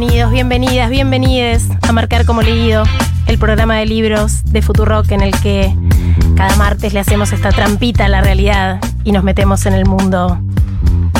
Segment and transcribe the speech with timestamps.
[0.00, 2.84] Bienvenidos, bienvenidas, bienvenides a Marcar como Leído,
[3.26, 5.76] el programa de libros de Futurock en el que
[6.36, 10.40] cada martes le hacemos esta trampita a la realidad y nos metemos en el mundo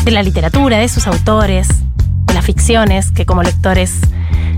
[0.03, 1.69] de la literatura, de sus autores,
[2.25, 4.01] de las ficciones que como lectores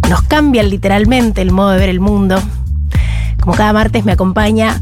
[0.08, 2.40] nos cambian literalmente el modo de ver el mundo.
[3.40, 4.80] Como cada martes me acompaña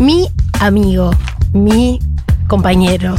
[0.00, 0.26] mi
[0.58, 1.12] amigo,
[1.52, 2.00] mi
[2.48, 3.14] compañero,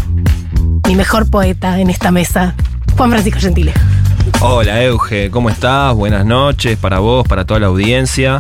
[0.85, 2.55] mi mejor poeta en esta mesa,
[2.97, 3.73] Juan Francisco Gentile.
[4.43, 5.93] Hola Euge, ¿cómo estás?
[5.93, 8.39] Buenas noches para vos, para toda la audiencia.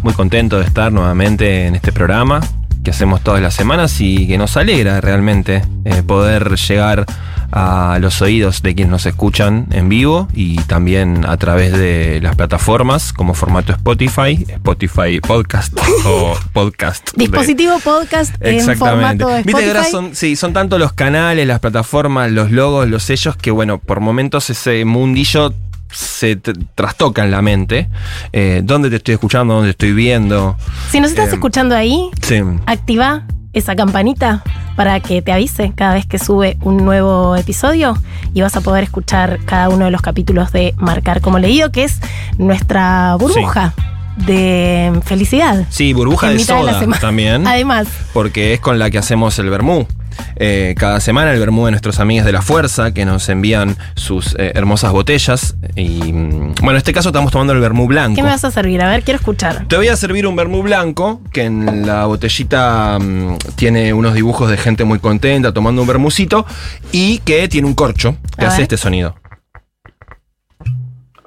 [0.00, 2.38] Muy contento de estar nuevamente en este programa
[2.84, 7.04] que hacemos todas las semanas y que nos alegra realmente eh, poder llegar
[7.52, 12.36] a los oídos de quienes nos escuchan en vivo y también a través de las
[12.36, 17.10] plataformas como formato Spotify, Spotify Podcast o Podcast.
[17.16, 19.68] Dispositivo podcast en formato Viste que Spotify.
[19.68, 23.78] ahora son, sí, son tanto los canales, las plataformas, los logos, los sellos que bueno,
[23.78, 25.52] por momentos ese mundillo
[25.92, 27.88] se trastoca en la mente.
[28.32, 29.54] Eh, ¿Dónde te estoy escuchando?
[29.54, 30.56] ¿Dónde estoy viendo?
[30.90, 32.40] Si nos estás Eh, escuchando ahí, Sí.
[32.66, 34.42] activa esa campanita
[34.76, 37.96] para que te avise cada vez que sube un nuevo episodio
[38.32, 41.84] y vas a poder escuchar cada uno de los capítulos de Marcar como leído, que
[41.84, 42.00] es
[42.38, 43.74] nuestra burbuja
[44.16, 45.66] de felicidad.
[45.70, 47.46] Sí, burbuja de soda también.
[47.46, 49.86] Además, porque es con la que hacemos el vermú.
[50.36, 54.34] Eh, cada semana el vermú de nuestros amigos de la fuerza que nos envían sus
[54.38, 55.54] eh, hermosas botellas.
[55.76, 58.16] Y mm, bueno, en este caso estamos tomando el vermú blanco.
[58.16, 58.80] ¿qué me vas a servir?
[58.82, 59.66] A ver, quiero escuchar.
[59.68, 64.50] Te voy a servir un vermú blanco que en la botellita mm, tiene unos dibujos
[64.50, 66.46] de gente muy contenta tomando un vermucito
[66.92, 68.62] y que tiene un corcho que A hace ver.
[68.62, 69.14] este sonido.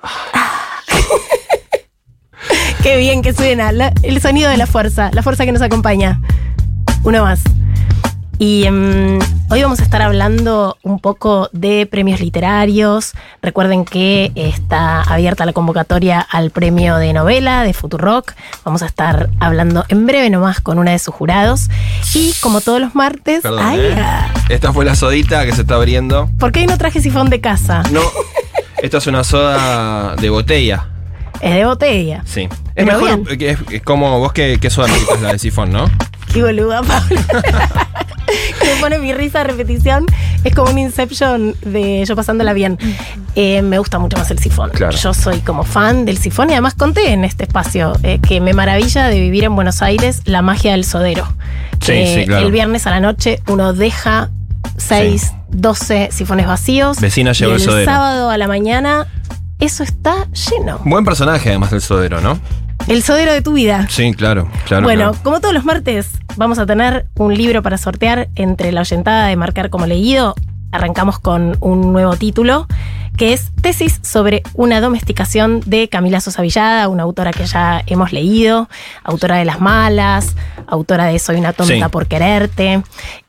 [2.81, 3.71] Qué bien que suena.
[3.71, 6.19] la- el sonido de la fuerza, la fuerza que nos acompaña.
[7.03, 7.41] Uno más.
[8.39, 13.13] Y em, hoy vamos a estar hablando un poco de premios literarios.
[13.41, 18.33] Recuerden que está abierta la convocatoria al premio de novela de Futurock.
[18.65, 21.69] Vamos a estar hablando en breve nomás con una de sus jurados.
[22.13, 24.03] Y como todos los martes, Perdón, ay, ¿eh?
[24.49, 26.29] Esta fue la sodita que se está abriendo.
[26.39, 27.83] ¿por qué no traje sifón de casa?
[27.91, 28.01] No,
[28.81, 30.87] esta es una soda de botella.
[31.39, 32.23] Es de botella.
[32.25, 32.43] Sí.
[32.75, 35.89] Es Pero mejor es, es como vos que, que soda necesitas la de sifón, ¿no?
[36.33, 36.81] Qué boluda.
[38.63, 40.05] Me pone mi risa de repetición.
[40.43, 42.77] Es como un Inception de yo pasándola bien.
[43.35, 44.69] Eh, me gusta mucho más el sifón.
[44.71, 44.97] Claro.
[44.97, 48.53] Yo soy como fan del sifón y además conté en este espacio eh, que me
[48.53, 51.27] maravilla de vivir en Buenos Aires la magia del sodero.
[51.81, 52.45] Sí, sí, claro.
[52.45, 54.29] El viernes a la noche uno deja
[54.77, 55.31] 6, Sí.
[55.49, 56.99] 12 sifones vacíos.
[56.99, 57.91] Vecina y llegó el el sodero.
[57.91, 59.05] sábado a la mañana
[59.59, 60.79] eso está lleno.
[60.83, 62.39] Buen personaje además del sodero, ¿no?
[62.87, 63.87] El sodero de tu vida.
[63.89, 64.83] Sí, claro, claro.
[64.83, 65.23] Bueno, claro.
[65.23, 69.35] como todos los martes, vamos a tener un libro para sortear entre la oyentada de
[69.35, 70.35] marcar como leído.
[70.71, 72.67] Arrancamos con un nuevo título,
[73.15, 78.11] que es Tesis sobre una domesticación de Camila Sosa Villada, una autora que ya hemos
[78.11, 78.67] leído,
[79.03, 80.35] autora de Las Malas,
[80.67, 81.81] autora de Soy una tonta Sí.
[81.91, 82.81] por quererte.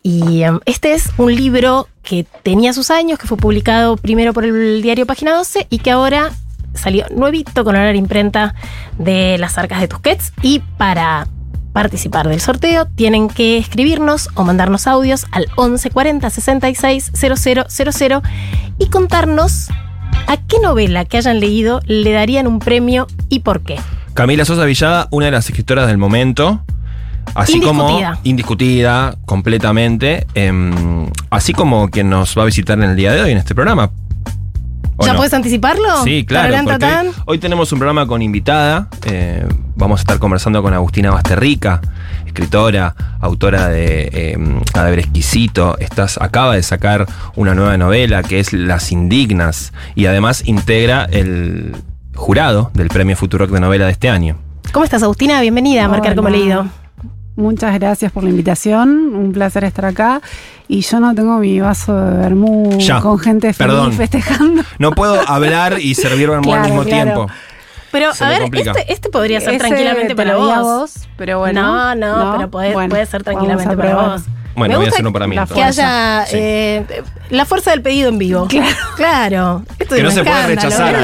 [0.02, 4.44] Y em, este es un libro que tenía sus años, que fue publicado primero por
[4.46, 6.32] el diario Página 12 y que ahora
[6.74, 8.54] salió nuevito con honor imprenta
[8.98, 11.26] de las arcas de Tusquets y para
[11.72, 18.22] participar del sorteo tienen que escribirnos o mandarnos audios al 11 40 66 000
[18.78, 19.68] y contarnos
[20.26, 23.78] a qué novela que hayan leído le darían un premio y por qué.
[24.14, 26.62] Camila Sosa Villada, una de las escritoras del momento.
[27.34, 28.10] Así Indiscutida.
[28.10, 33.22] como indiscutida completamente, em, así como quien nos va a visitar en el día de
[33.22, 33.90] hoy en este programa.
[34.96, 35.18] ¿O ¿Ya no?
[35.18, 36.02] puedes anticiparlo?
[36.04, 36.46] Sí, claro.
[36.50, 37.06] Tararán, porque tatán.
[37.08, 38.88] hoy, hoy tenemos un programa con invitada.
[39.06, 39.44] eh,
[39.74, 41.80] vamos a estar conversando con Agustina Basterrica,
[42.26, 44.38] escritora, autora de eh,
[44.72, 45.76] Cadáver Exquisito.
[45.78, 51.74] Estás, acaba de sacar una nueva novela que es Las Indignas y además integra el
[52.14, 54.36] jurado del Premio Futurock de Novela de este año.
[54.72, 55.40] ¿Cómo estás, Agustina?
[55.40, 56.36] Bienvenida a Marcar como Hola.
[56.36, 56.66] leído.
[57.36, 60.20] Muchas gracias por la invitación, un placer estar acá.
[60.68, 63.92] Y yo no tengo mi vaso de vermú Ya, con gente feliz perdón.
[63.92, 64.62] festejando.
[64.78, 67.04] No puedo hablar y servir vermú al Claro, mismo claro.
[67.26, 67.26] tiempo.
[67.90, 70.94] Pero, Se a ver, este, este podría ser Ese tranquilamente te para vos.
[71.16, 71.62] pero bueno.
[71.62, 74.22] no, no, pero puede, Bueno, puede ser tranquilamente para vos.
[74.56, 75.34] Bueno, Me voy a hacer uno para mí.
[75.34, 76.36] la Que haya Sí.
[76.38, 78.46] eh, la fuerza del pedido en vivo.
[78.48, 78.76] Claro.
[78.96, 79.62] Claro.
[79.80, 80.94] Esto Que no se puede rechazar.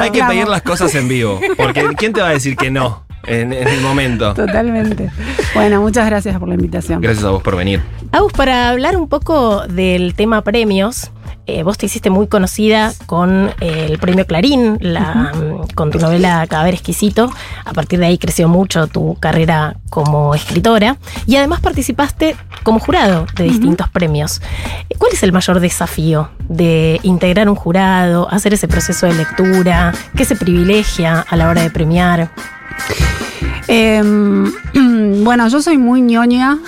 [0.00, 3.02] Hay que pedir las cosas en vivo, porque ¿quién te va a decir que no?
[3.26, 4.34] En, en el momento.
[4.34, 5.10] Totalmente.
[5.54, 7.00] Bueno, muchas gracias por la invitación.
[7.00, 7.80] Gracias a vos por venir.
[8.12, 11.10] Agus, para hablar un poco del tema premios,
[11.46, 15.98] eh, vos te hiciste muy conocida con eh, el premio Clarín, la, mm, con tu
[15.98, 17.28] novela Cadáver Exquisito.
[17.64, 20.96] A partir de ahí creció mucho tu carrera como escritora
[21.26, 24.40] y además participaste como jurado de distintos premios.
[24.98, 29.92] ¿Cuál es el mayor desafío de integrar un jurado, hacer ese proceso de lectura?
[30.16, 32.30] ¿Qué se privilegia a la hora de premiar?
[33.68, 34.52] Em,
[35.24, 36.58] bueno, yo soy muy ñoña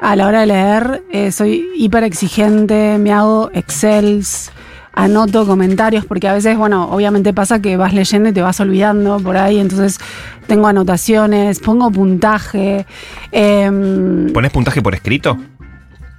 [0.00, 1.02] a la hora de leer.
[1.10, 4.50] eh, soy hiper exigente, me hago excels,
[4.92, 9.18] anoto comentarios, porque a veces, bueno, obviamente pasa que vas leyendo y te vas olvidando
[9.20, 9.98] por ahí, entonces
[10.46, 12.86] tengo anotaciones, pongo puntaje.
[13.32, 15.38] em, ¿Pones puntaje por escrito?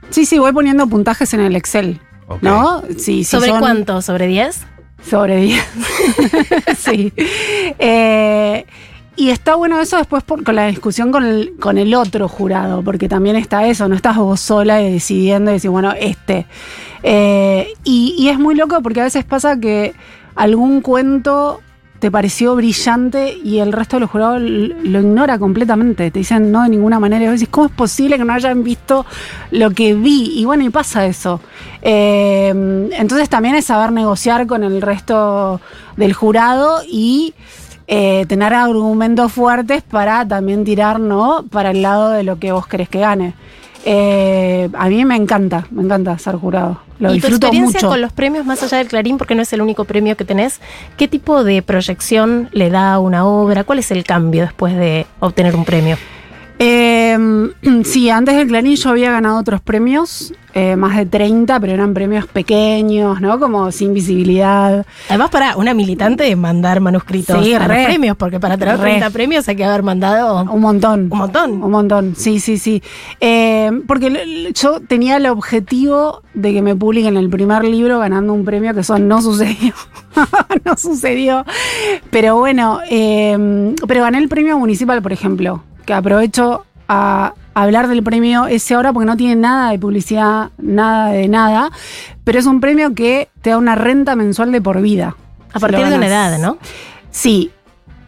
[0.10, 2.00] sí, sí, voy poniendo puntajes en el Excel.
[2.30, 2.42] Ok.
[2.42, 2.82] ¿No?
[2.98, 4.02] Sí, sí, ¿Sobre son- cuánto?
[4.02, 4.66] ¿Sobre 10?
[5.02, 5.66] Sobre 10.
[6.78, 7.14] sí.
[7.80, 8.66] Eh,
[9.16, 13.10] y está bueno eso después con la discusión con el, con el otro jurado, porque
[13.10, 16.46] también está eso, no estás vos sola y decidiendo y decir, bueno, este.
[17.04, 19.94] Eh, y es muy loco porque a veces pasa que
[20.36, 21.62] algún cuento
[22.00, 26.12] te pareció brillante y el resto de los jurados lo ignora completamente.
[26.12, 27.26] Te dicen no de ninguna manera.
[27.26, 29.06] Y vos decís, ¿cómo es posible que no hayan visto
[29.52, 30.40] lo que vi?
[30.40, 31.40] Y bueno, y pasa eso.
[31.82, 35.60] Eh, entonces también es saber negociar con el resto
[35.96, 37.34] del jurado y
[37.88, 41.46] eh, tener argumentos fuertes para también tirar, ¿no?
[41.50, 43.34] Para el lado de lo que vos querés que gane.
[43.90, 46.82] Eh, a mí me encanta, me encanta ser jurado.
[47.00, 47.88] Lo y tu experiencia mucho.
[47.88, 50.60] con los premios más allá del Clarín, porque no es el único premio que tenés,
[50.98, 53.64] ¿qué tipo de proyección le da a una obra?
[53.64, 55.96] ¿Cuál es el cambio después de obtener un premio?
[56.60, 57.18] Eh,
[57.84, 61.94] sí, antes del Clarín yo había ganado otros premios, eh, más de 30, pero eran
[61.94, 63.40] premios pequeños, ¿no?
[63.40, 64.86] Como sin visibilidad.
[65.08, 67.76] Además, para una militante de mandar manuscritos Sí, a re.
[67.78, 68.84] los premios, porque para tener Re.
[68.92, 71.10] 30 premios hay que haber mandado Un montón.
[71.12, 71.64] un montón.
[71.64, 72.82] Un montón, sí, sí, sí.
[73.20, 78.44] Eh, porque yo tenía el objetivo de que me publiquen el primer libro ganando un
[78.46, 79.74] premio, que eso no sucedió.
[80.66, 81.46] no sucedió.
[82.10, 88.04] Pero bueno, eh, pero gané el premio municipal, por ejemplo, que aprovecho a hablar del
[88.04, 91.72] premio ese ahora porque no tiene nada de publicidad, nada de nada,
[92.24, 95.16] pero es un premio que te da una renta mensual de por vida.
[95.54, 96.58] A Si partir de una edad, ¿no?
[97.10, 97.52] Sí.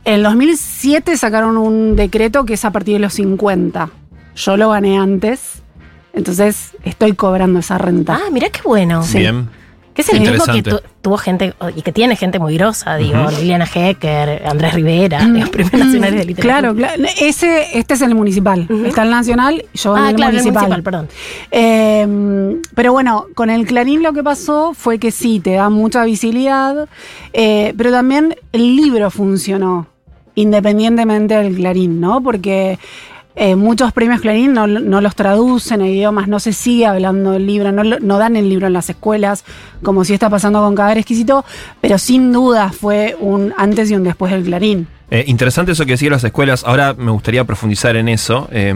[0.04, 3.90] En el 2007 sacaron un decreto que es a partir de los 50.
[4.36, 5.64] Yo lo gané antes,
[6.14, 8.20] entonces estoy cobrando esa renta.
[8.22, 9.04] Ah, mirá qué bueno.
[9.14, 9.50] Bien.
[10.06, 13.30] Que es el mismo que tu- tuvo gente, y que tiene gente muy grosa, digo.
[13.32, 16.60] Liliana Hecker, Andrés Rivera, los premios nacionales de literatura.
[16.60, 17.04] Claro, claro.
[17.20, 18.66] Ese, este es el municipal.
[18.70, 18.86] Ujú.
[18.86, 20.64] Está el nacional, yo Ah, el claro, el municipal.
[20.70, 21.08] municipal, perdón.
[21.52, 26.04] Eh, pero bueno, con el Clarín lo que pasó fue que sí, te da mucha
[26.06, 26.88] visibilidad,
[27.34, 29.88] eh, pero también el libro funcionó,
[30.36, 32.22] independientemente del Clarín, ¿no?
[32.22, 32.80] Porque
[33.36, 37.46] eh, muchos premios Clarín no, no los traducen a idiomas, no se sigue hablando del
[37.46, 39.46] libro, no, no dan el libro en las escuelas,
[39.84, 41.46] como si está pasando con Cadáver Exquisito,
[41.80, 44.88] pero sin duda fue un antes y un después del Clarín.
[45.12, 46.64] Eh, interesante eso que decía las escuelas.
[46.66, 48.76] Ahora me gustaría profundizar en eso, eh,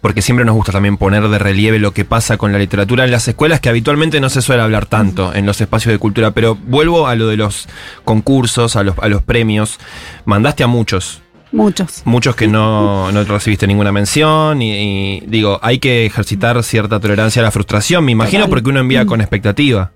[0.00, 3.10] porque siempre nos gusta también poner de relieve lo que pasa con la literatura en
[3.10, 6.30] las escuelas, que habitualmente no se suele hablar tanto en los espacios de cultura.
[6.30, 7.68] Pero vuelvo a lo de los
[8.04, 9.78] concursos, a los, a los premios.
[10.24, 12.02] Mandaste a muchos, Muchos.
[12.04, 14.60] muchos que no, no recibiste ninguna mención.
[14.60, 18.50] Y, y digo, hay que ejercitar cierta tolerancia a la frustración, me imagino, Total.
[18.50, 19.92] porque uno envía con expectativa.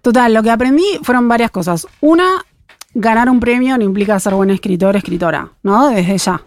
[0.00, 1.86] Total, lo que aprendí fueron varias cosas.
[2.00, 2.44] Una,
[2.94, 5.88] ganar un premio no implica ser buen escritor, escritora, ¿no?
[5.88, 6.42] Desde ya.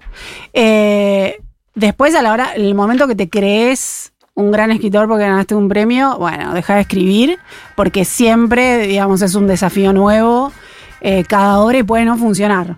[0.53, 1.37] Eh,
[1.73, 5.69] después, a la hora, el momento que te crees un gran escritor porque ganaste un
[5.69, 7.39] premio, bueno, deja de escribir,
[7.75, 10.51] porque siempre, digamos, es un desafío nuevo,
[10.99, 12.75] eh, cada hora y puede no funcionar.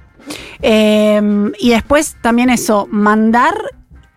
[0.62, 3.56] Eh, y después también eso, mandar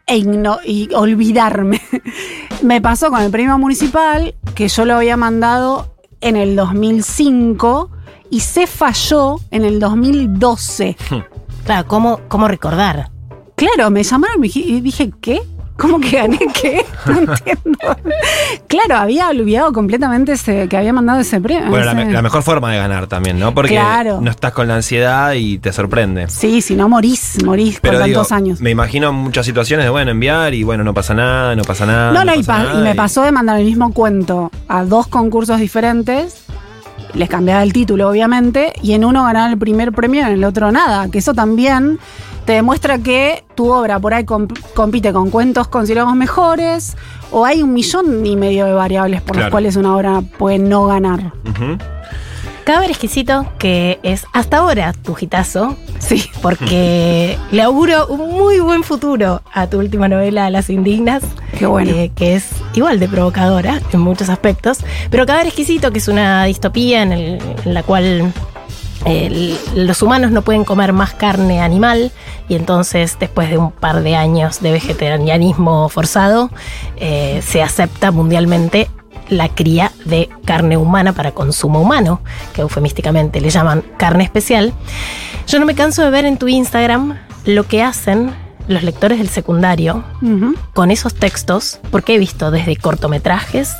[0.07, 1.81] e igno- y olvidarme.
[2.63, 7.91] Me pasó con el premio municipal, que yo lo había mandado en el 2005
[8.31, 10.97] y se falló en el 2012.
[11.65, 13.11] Claro, ¿cómo, cómo recordar?
[13.55, 15.41] Claro, me llamaron y dije- y dije, ¿qué?
[15.81, 16.85] ¿Cómo que gané qué?
[17.07, 17.79] No entiendo.
[18.67, 21.69] claro, había olvidado completamente ese, que había mandado ese premio.
[21.71, 23.55] Bueno, la, ese- me- la mejor forma de ganar también, ¿no?
[23.55, 24.21] Porque Claro.
[24.21, 26.29] no estás con la ansiedad y te sorprende.
[26.29, 28.61] Sí, si no morís, morís Pero digo, tantos años.
[28.61, 32.13] me imagino muchas situaciones de, bueno, enviar y bueno, no pasa nada, no pasa nada.
[32.13, 34.85] No, no, y, pasa pa- nada, y me pasó de mandar el mismo cuento a
[34.85, 36.45] dos concursos diferentes.
[37.15, 40.45] Les cambiaba el título, obviamente, y en uno ganaba el primer premio y en el
[40.45, 41.11] otro nada.
[41.11, 41.99] Que eso también
[42.45, 46.97] te demuestra que tu obra por ahí comp- compite con cuentos considerados mejores,
[47.31, 49.45] o hay un millón y medio de variables por Claro.
[49.47, 51.33] las cuales una obra puede no ganar.
[51.49, 51.79] Ujú.
[52.65, 56.25] Cadáver Exquisito, que es hasta ahora tu hitazo, Sí.
[56.43, 61.23] porque le auguro un muy buen futuro a tu última novela, Las Indignas.
[61.59, 61.91] Qué bueno.
[61.91, 64.79] eh, que es igual de provocadora en muchos aspectos.
[65.11, 68.33] Pero Cadáver Exquisito, que es una distopía en, el- en la cual
[69.75, 72.13] los humanos no pueden comer más carne animal
[72.49, 76.51] y entonces después de un par de años de vegetarianismo forzado
[76.97, 78.89] eh, se acepta mundialmente
[79.31, 82.21] la cría de carne humana para consumo humano,
[82.53, 84.73] que eufemísticamente le llaman carne especial.
[85.47, 88.35] Yo no me canso de ver en tu Instagram lo que hacen
[88.71, 90.05] los lectores del secundario
[90.75, 93.75] con esos textos, porque he visto desde cortometrajes,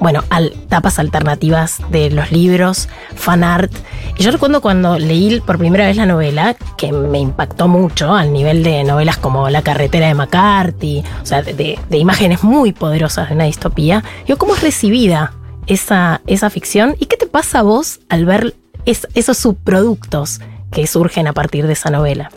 [0.00, 3.72] bueno, al, tapas alternativas de los libros, fan art.
[4.18, 8.32] Y yo recuerdo cuando leí por primera vez la novela, que me impactó mucho al
[8.32, 13.34] nivel de novelas como La carretera de McCarthy, o sea, de, imágenes muy poderosas de
[13.34, 14.02] una distopía.
[14.26, 15.32] Digo, ¿cómo es recibida
[15.66, 16.94] esa, esa ficción?
[17.00, 21.66] ¿Y qué te pasa a vos al ver es- esos subproductos que surgen a partir
[21.66, 22.30] de esa novela?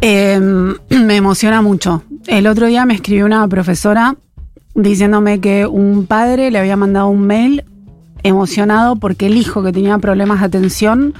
[0.00, 0.38] Eh,
[0.90, 2.02] me emociona mucho.
[2.26, 4.16] El otro día me escribió una profesora
[4.74, 7.64] diciéndome que un padre le había mandado un mail
[8.22, 11.14] emocionado porque el hijo que tenía problemas de atención,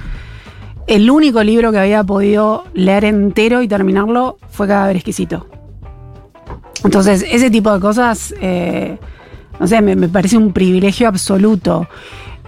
[0.87, 5.47] el único libro que había podido leer entero y terminarlo fue Cadáver Exquisito.
[6.83, 8.97] Entonces, ese tipo de cosas, eh,
[9.59, 11.87] no sé, me, parece un privilegio absoluto.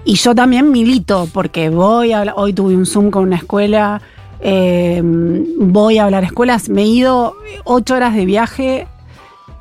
[0.05, 4.01] Y yo también milito, porque voy a hoy tuve un Zoom con una escuela,
[4.41, 8.87] eh, voy a hablar a escuelas, me he ido ocho horas de viaje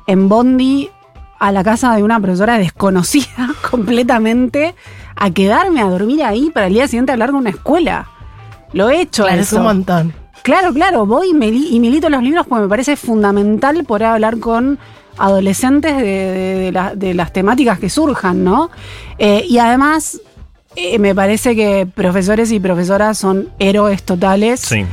[0.07, 0.89] en Bondi
[1.39, 4.75] a la casa de una profesora desconocida completamente,
[5.15, 8.07] a quedarme a dormir ahí para el día siguiente hablar con una escuela.
[8.73, 10.13] Lo he hecho Claro, es un montón.
[10.43, 14.39] Claro, claro, voy y, mili- y milito los libros porque me parece fundamental poder hablar
[14.39, 14.79] con
[15.17, 18.69] adolescentes de, de- de la- de las temáticas que surjan, ¿no?
[19.17, 20.21] Eh, y además,
[20.75, 24.85] eh, me parece que profesores y profesoras son héroes totales Sí.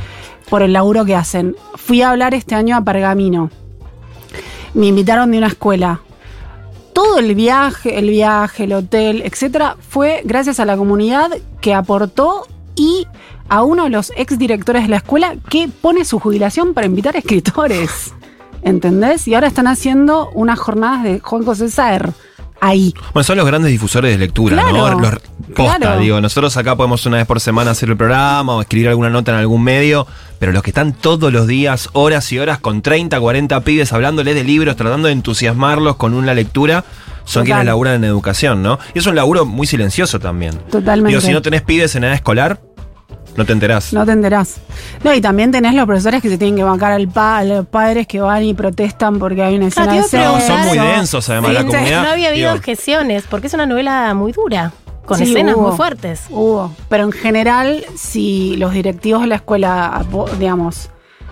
[0.49, 1.55] por el laburo que hacen.
[1.75, 3.49] Fui a hablar este año a Pergamino.
[4.73, 6.01] Me invitaron de una escuela.
[6.93, 11.29] Todo el viaje, el viaje, el hotel, etcétera, fue gracias a la comunidad
[11.61, 13.05] que aportó y
[13.49, 18.13] a uno de los exdirectores de la escuela que pone su jubilación para invitar escritores.
[18.63, 19.27] ¿Entendés?
[19.27, 22.11] Y ahora están haciendo unas jornadas de Juan José Saer
[22.59, 22.93] ahí.
[23.13, 24.99] Bueno, son los grandes difusores de lectura, Claro, ¿no?
[24.99, 25.21] Los
[25.55, 25.99] posta, claro.
[26.01, 29.31] digo, nosotros acá podemos una vez por semana hacer el programa o escribir alguna nota
[29.31, 30.05] en algún medio,
[30.39, 34.35] pero los que están todos los días, horas y horas, con 30, 40 pibes hablándoles
[34.35, 36.83] de libros, tratando de entusiasmarlos con una lectura,
[37.25, 37.45] son Total.
[37.45, 38.79] quienes laburan en educación, ¿no?
[38.93, 40.55] Y es un laburo muy silencioso también.
[40.71, 41.09] Totalmente.
[41.09, 42.59] Digo, si no tenés pibes en edad escolar,
[43.35, 43.93] no te enterás.
[43.93, 44.55] No te enterás.
[45.03, 47.67] No, y también tenés los profesores que se tienen que bancar al pa- a los
[47.67, 50.39] padres que van y protestan porque hay una escena te de sexo.
[50.47, 52.03] Son muy densos, además, la Sí, comunidad.
[52.03, 54.71] No había habido digo, objeciones, porque es una novela muy dura,
[55.07, 55.69] con Sí, escenas hubo.
[55.69, 56.25] muy fuertes.
[56.29, 56.71] Hubo.
[56.89, 60.05] Pero en general, si los directivos de la escuela,
[60.37, 60.89] digamos,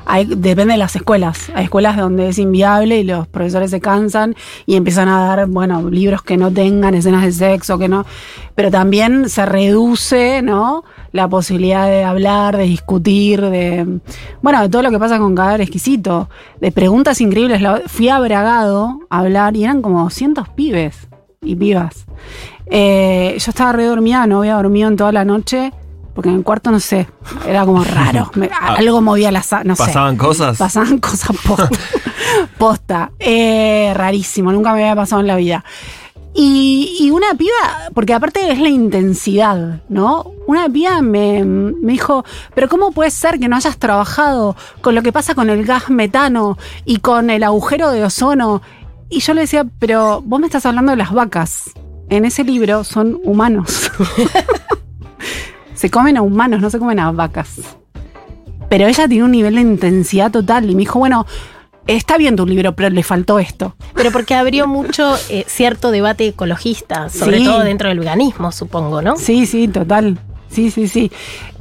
[0.08, 1.50] hay- depende de las escuelas.
[1.56, 4.36] Hay escuelas donde es inviable y los profesores se cansan
[4.68, 8.06] y empiezan a dar, bueno, libros que no tengan escenas de sexo, que no.
[8.54, 10.84] Pero también se reduce, ¿no?
[11.12, 14.00] La posibilidad de hablar, de discutir, de.
[14.42, 16.30] Bueno, de todo lo que pasa con Cadáver Exquisito.
[16.62, 17.62] De preguntas increíbles.
[17.88, 21.08] Fui a Bragado a hablar y eran como 200 pibes
[21.42, 22.06] y pibas.
[22.68, 25.72] Eh, yo estaba re dormida, no había dormido en toda la noche,
[26.14, 27.08] porque en el cuarto, no sé,
[27.48, 28.32] era como raro.
[28.36, 29.84] Me- algo movía la sa- no sé.
[29.86, 30.58] ¿Pasaban cosas?
[30.58, 31.70] Pasaban cosas posta.
[32.58, 33.12] posta.
[33.20, 35.64] Eh, rarísimo, nunca me había pasado en la vida.
[36.38, 40.32] Y, y una piba, porque aparte es la intensidad, ¿no?
[40.48, 45.02] Una piba me, me dijo, pero ¿cómo puede ser que no hayas trabajado con lo
[45.02, 48.62] que pasa con el gas metano y con el agujero de ozono?
[49.10, 51.72] Y yo le decía, pero vos me estás hablando de las vacas.
[52.10, 53.92] En ese libro son humanos.
[55.74, 57.60] se comen a humanos, no se comen a vacas.
[58.70, 61.26] Pero ella tiene un nivel de intensidad total y me dijo, bueno,
[61.88, 63.76] está bien tu libro, pero le faltó esto.
[63.94, 67.46] Pero porque abrió mucho eh, cierto debate ecologista, sobre Sí.
[67.46, 69.18] todo dentro del veganismo, supongo, ¿no?
[69.18, 70.18] Sí, sí, total.
[70.56, 71.12] Sí, sí, sí.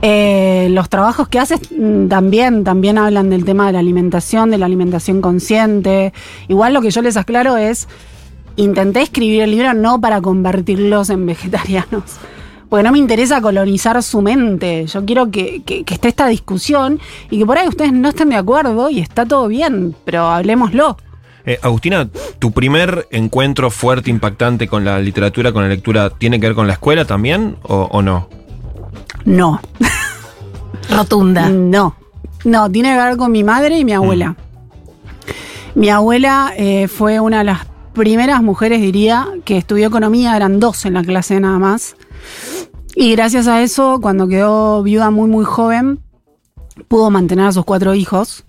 [0.02, 4.58] Eh, los trabajos que haces mm, también, también hablan del tema de la alimentación, de
[4.58, 6.12] la alimentación consciente.
[6.46, 7.88] Igual lo que yo les aclaro es,
[8.54, 12.04] intenté escribir el libro no para convertirlos en vegetarianos.
[12.68, 14.86] Porque no me interesa colonizar su mente.
[14.86, 18.36] Yo quiero que, que- esté esta discusión y que por ahí ustedes no estén de
[18.36, 20.96] acuerdo y está todo bien, pero hablemoslo.
[21.46, 22.08] Eh, Agustina,
[22.38, 26.66] ¿tu primer encuentro fuerte, impactante con la literatura, con la lectura, tiene que ver con
[26.66, 28.28] la escuela también o no?
[29.24, 29.60] No.
[30.90, 31.48] Rotunda.
[31.48, 31.96] No,
[32.44, 34.36] no, tiene que ver con mi madre y mi abuela.
[35.74, 40.84] Mi abuela eh, fue una de las primeras mujeres, diría, que estudió economía, eran dos
[40.84, 41.96] en la clase nada más.
[42.94, 46.00] Y gracias a eso, cuando quedó viuda muy, muy joven,
[46.86, 48.44] pudo mantener a sus cuatro hijos.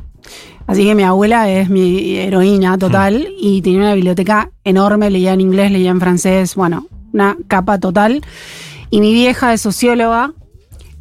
[0.67, 5.41] Así que mi abuela es mi heroína total y tenía una biblioteca enorme, leía en
[5.41, 8.24] inglés, leía en francés, bueno, una capa total.
[8.89, 10.34] Y mi vieja es socióloga,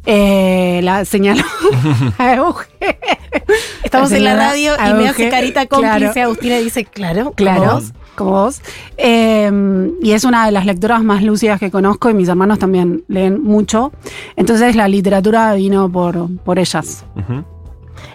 [0.05, 1.43] eh, la señaló
[2.17, 2.67] a Euge.
[3.83, 6.11] Estamos en la radio y me Euge, hace carita cómplice.
[6.13, 6.21] claro.
[6.29, 7.93] Agustina dice, claro, Claro, como vos.
[8.15, 8.61] como vos.
[8.97, 13.03] Eh, y es una de las lectoras más lúcidas que conozco y mis hermanos también
[13.07, 13.91] leen mucho.
[14.35, 17.03] Entonces la literatura vino por, por ellas.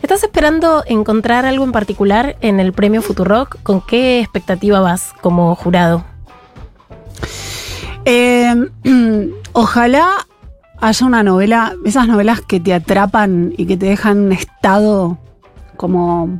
[0.02, 3.62] ¿Estás esperando encontrar algo en particular en el premio Futurock?
[3.62, 6.04] ¿Con qué expectativa vas como jurado?
[8.04, 8.54] Eh,
[9.52, 10.26] ojalá
[10.80, 15.18] haya una novela, esas novelas que te atrapan y que te dejan en un estado
[15.76, 16.38] como,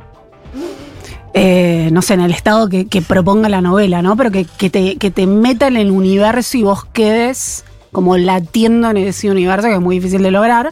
[1.33, 4.15] eh, no sé, en el estado que, que proponga la novela, ¿no?
[4.15, 8.89] Pero que, que te, que te meta en el universo y vos quedes como latiendo
[8.89, 10.71] en ese universo, que es muy difícil de lograr,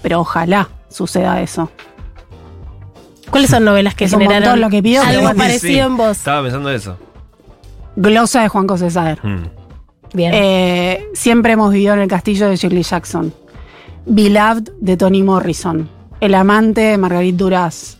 [0.00, 1.70] pero ojalá suceda eso.
[3.30, 5.38] ¿Cuáles son novelas que Es un generaron montón lo que pido, algo bueno.
[5.38, 6.18] parecido Sí, en vos?
[6.18, 6.98] Estaba pensando eso.
[7.96, 9.18] Glosa de Juan José Saer.
[9.24, 9.44] Mm.
[10.12, 10.32] Bien.
[10.34, 13.32] Eh, siempre hemos vivido en el castillo de Shirley Jackson.
[14.06, 15.88] Beloved de Toni Morrison.
[16.20, 17.98] El amante de Margarit Duras.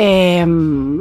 [0.00, 0.42] Eh,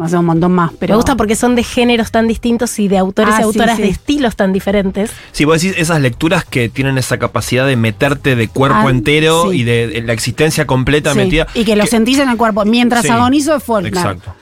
[0.02, 0.94] hace un montón más, pero.
[0.94, 3.84] Me gusta porque son de géneros tan distintos y de autores Ah, y autoras sí.
[3.84, 5.12] de estilos tan diferentes.
[5.34, 9.52] Sí, vos decís esas lecturas que tienen esa capacidad de meterte de cuerpo Ah, entero
[9.52, 9.58] sí.
[9.60, 11.48] y de, de la existencia completa Sí, metida.
[11.54, 12.66] Y que lo sentís en el cuerpo.
[12.66, 13.94] Mientras Sí, agonizo es Faulkner.
[13.94, 14.34] Exacto.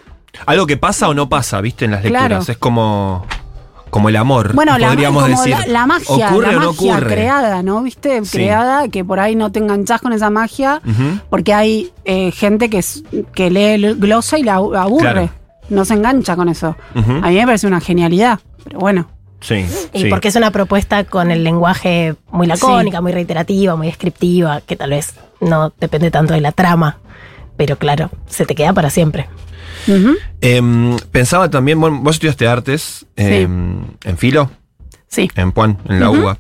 [0.46, 1.86] Algo que pasa o no pasa, ¿viste?
[1.86, 2.28] En las lecturas.
[2.28, 2.46] Claro.
[2.48, 3.26] Es como,
[3.96, 4.54] como el amor.
[4.54, 5.56] Bueno, la, podríamos como decir.
[5.58, 7.14] la, la magia, ¿Ocurre la o no magia ocurre?
[7.16, 7.82] creada, ¿no?
[7.82, 8.24] ¿Viste?
[8.26, 8.38] Sí.
[8.38, 10.82] Creada, que por ahí no te enganchás con esa magia,
[11.30, 15.02] porque hay eh, gente que, es- que lee el glosa y la abu- aburre.
[15.02, 15.30] Claro.
[15.70, 16.76] No se engancha con eso.
[16.94, 19.08] A mí me parece una genialidad, pero bueno.
[19.42, 19.66] Sí.
[19.94, 20.10] Y sí.
[20.10, 24.90] porque es una propuesta con el lenguaje muy lacónica, muy reiterativa, muy descriptiva, que tal
[24.92, 26.98] vez no depende tanto de la trama.
[27.58, 29.28] Pero claro, se te queda para siempre.
[30.42, 34.50] Em, pensaba también, bueno, vos estudiaste artes em, en Filo,
[35.08, 35.30] Sí.
[35.36, 36.38] en Puan, en la UBA.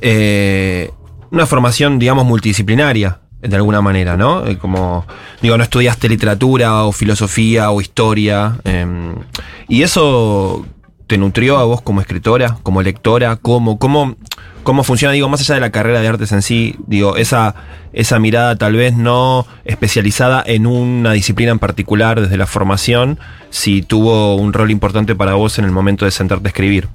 [0.00, 0.90] Eh,
[1.30, 4.46] una formación, digamos, multidisciplinaria, de alguna manera, ¿no?
[4.46, 5.04] Eh, Como,
[5.42, 8.56] digo, no estudiaste literatura o filosofía o historia.
[8.64, 9.14] em,
[9.68, 10.64] y eso
[11.06, 14.16] te nutrió a vos como escritora, como lectora, cómo, cómo,
[14.64, 17.54] cómo funciona, digo, más allá de la carrera de artes en sí, digo, esa,
[17.92, 23.18] esa mirada tal vez no especializada en una disciplina en particular desde la formación,
[23.50, 26.88] si tuvo un rol importante para vos en el momento de sentarte a escribir.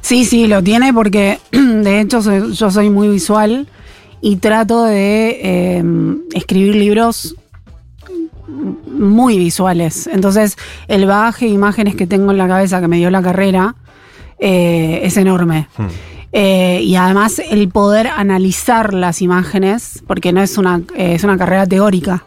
[0.00, 3.68] Sí, sí, lo tiene porque de hecho soy- yo soy muy visual
[4.20, 5.84] y trato de eh,
[6.34, 7.36] escribir libros
[8.86, 10.08] muy visuales.
[10.12, 10.56] Entonces,
[10.88, 13.74] el bagaje de imágenes que tengo en la cabeza que me dio la carrera
[14.38, 15.68] eh, es enorme.
[15.76, 15.86] Hmm.
[16.32, 21.38] Eh, y además el poder analizar las imágenes, porque no es una, eh, es una
[21.38, 22.24] carrera teórica.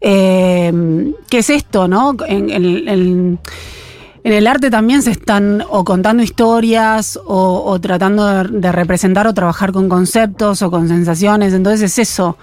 [0.00, 2.14] Eh, ¿Qué es esto, no?
[2.26, 3.38] En, en- en-
[4.24, 9.88] el arte también se están o contando historias o, tratando de, representar o trabajar con
[9.88, 11.52] conceptos o con sensaciones.
[11.54, 12.36] Entonces es eso.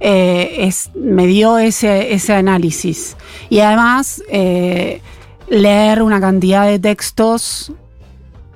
[0.00, 3.16] es, me dio ese, ese análisis.
[3.50, 4.20] Y además
[5.48, 7.72] leer una cantidad de textos,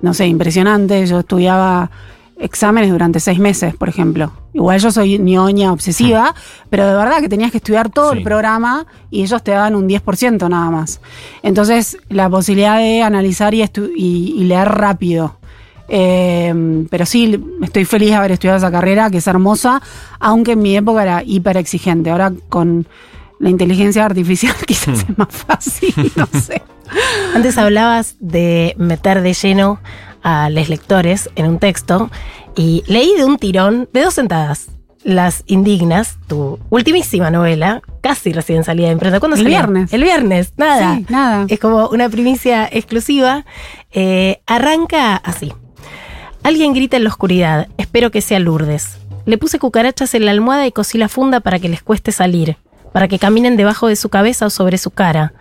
[0.03, 1.07] no sé, impresionante.
[1.07, 1.91] Yo estudiaba
[2.39, 4.33] exámenes durante seis meses, por ejemplo.
[4.53, 6.35] Igual yo soy ñoña obsesiva,
[6.69, 8.19] pero de verdad que tenías que estudiar todo Sí.
[8.19, 11.01] el programa y ellos te daban un 10% nada más.
[11.43, 15.37] Entonces, la posibilidad de analizar y, estu- y- y leer rápido.
[15.89, 19.81] Eh, pero sí, estoy feliz de haber estudiado esa carrera, que es hermosa,
[20.21, 22.11] aunque en mi época era hiper exigente.
[22.11, 22.87] Ahora con
[23.39, 26.63] la inteligencia artificial quizás es más fácil, no sé.
[27.35, 29.81] Antes hablabas de meter de lleno
[30.23, 32.11] a los lectores en un texto
[32.57, 34.67] y leí de un tirón, de dos sentadas,
[35.03, 39.19] Las Indignas, tu ultimísima novela, casi recién salida de imprenta.
[39.21, 39.59] ¿Cuándo El salió?
[39.59, 39.93] viernes.
[39.93, 40.97] El viernes, nada.
[40.97, 41.47] Sí, nada.
[41.49, 43.45] Es como una primicia exclusiva.
[43.91, 45.53] Eh, arranca así.
[46.45, 47.69] Alguien grita en la oscuridad.
[47.79, 48.99] Espero que sea Lourdes.
[49.25, 52.57] Le puse cucarachas en la almohada y cosí la funda para que les cueste salir,
[52.93, 55.33] para que caminen debajo de su cabeza o sobre su cara.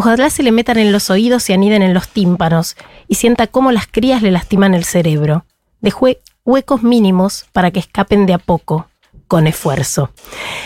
[0.00, 2.74] Ojalá se le metan en los oídos y aniden en los tímpanos
[3.06, 5.44] y sienta cómo las crías le lastiman el cerebro.
[5.82, 8.88] Dejé huecos mínimos para que escapen de a poco,
[9.28, 10.08] con esfuerzo.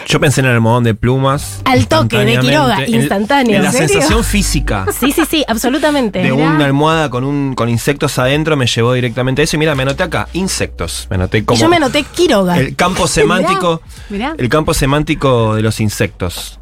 [0.06, 1.62] Yo pensé en el almohadón de plumas.
[1.64, 3.56] Al toque, de Quiroga, en- instantáneo.
[3.56, 6.20] En la sensación física Sí, sí, sí, absolutamente.
[6.20, 6.50] de Mirá.
[6.52, 9.56] una almohada con, un, con insectos adentro me llevó directamente a eso.
[9.56, 11.08] Y mira, me anoté acá, insectos.
[11.10, 12.56] Me anoté y como yo me anoté Quiroga.
[12.56, 13.82] el campo semántico.
[14.10, 14.36] Mirá.
[14.38, 16.60] El campo semántico de los insectos.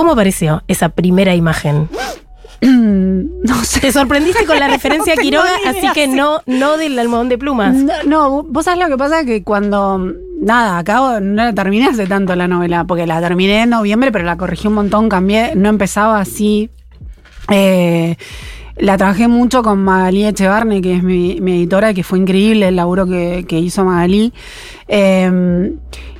[0.00, 1.86] ¿Cómo apareció esa primera imagen?
[2.62, 3.80] no sé.
[3.80, 6.12] Te sorprendiste con la referencia a No tengo Quiroga, idea, así que sí.
[6.12, 7.76] no, no del almohadón de plumas.
[7.76, 10.14] No, no, vos sabés lo que pasa que cuando.
[10.40, 14.24] Nada, acabo, no la terminé hace tanto la novela, porque la terminé en noviembre, pero
[14.24, 16.70] la corregí un montón, cambié, no empezaba así.
[17.50, 18.16] Eh,
[18.78, 22.76] la trabajé mucho con Magalí Echevarne, que es mi, mi editora, que fue increíble el
[22.76, 24.32] laburo que, que hizo Magalí.
[24.88, 25.70] Eh,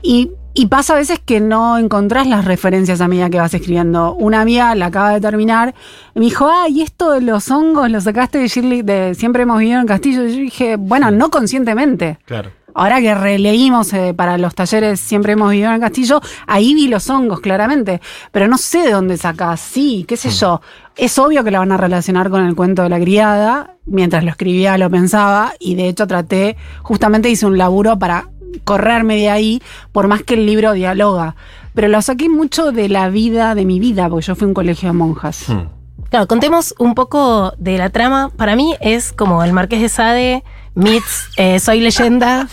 [0.03, 4.15] y, y pasa a veces que no encontrás las referencias a medida que vas escribiendo.
[4.15, 5.75] Una amiga la acaba de terminar,
[6.15, 9.45] y me dijo, ah, y esto de los hongos lo sacaste de Shirley, de Siempre
[9.45, 10.27] hemos vivido en Castillo.
[10.27, 12.19] Y yo dije, bueno, no conscientemente.
[12.25, 12.51] Claro.
[12.75, 16.89] Ahora que releímos eh, para los talleres Siempre hemos vivido en el castillo, ahí vi
[16.89, 18.01] los hongos, claramente.
[18.33, 19.61] Pero no sé de dónde sacás.
[19.61, 20.61] Sí, qué sé yo.
[20.97, 23.77] Es obvio que la van a relacionar con el cuento de la criada.
[23.87, 25.53] Mientras lo escribía, lo pensaba.
[25.59, 28.29] Y de hecho, traté, justamente hice un laburo para
[28.65, 31.37] correrme de ahí, por más que el libro dialoga.
[31.75, 34.55] Pero lo saqué mucho de la vida, de mi vida, porque yo fui a un
[34.55, 35.49] colegio de monjas.
[35.49, 35.69] Hmm.
[36.11, 38.31] Claro, contemos un poco de la trama.
[38.37, 42.49] Para mí es como el Marqués de Sade meets eh, Soy Leyenda.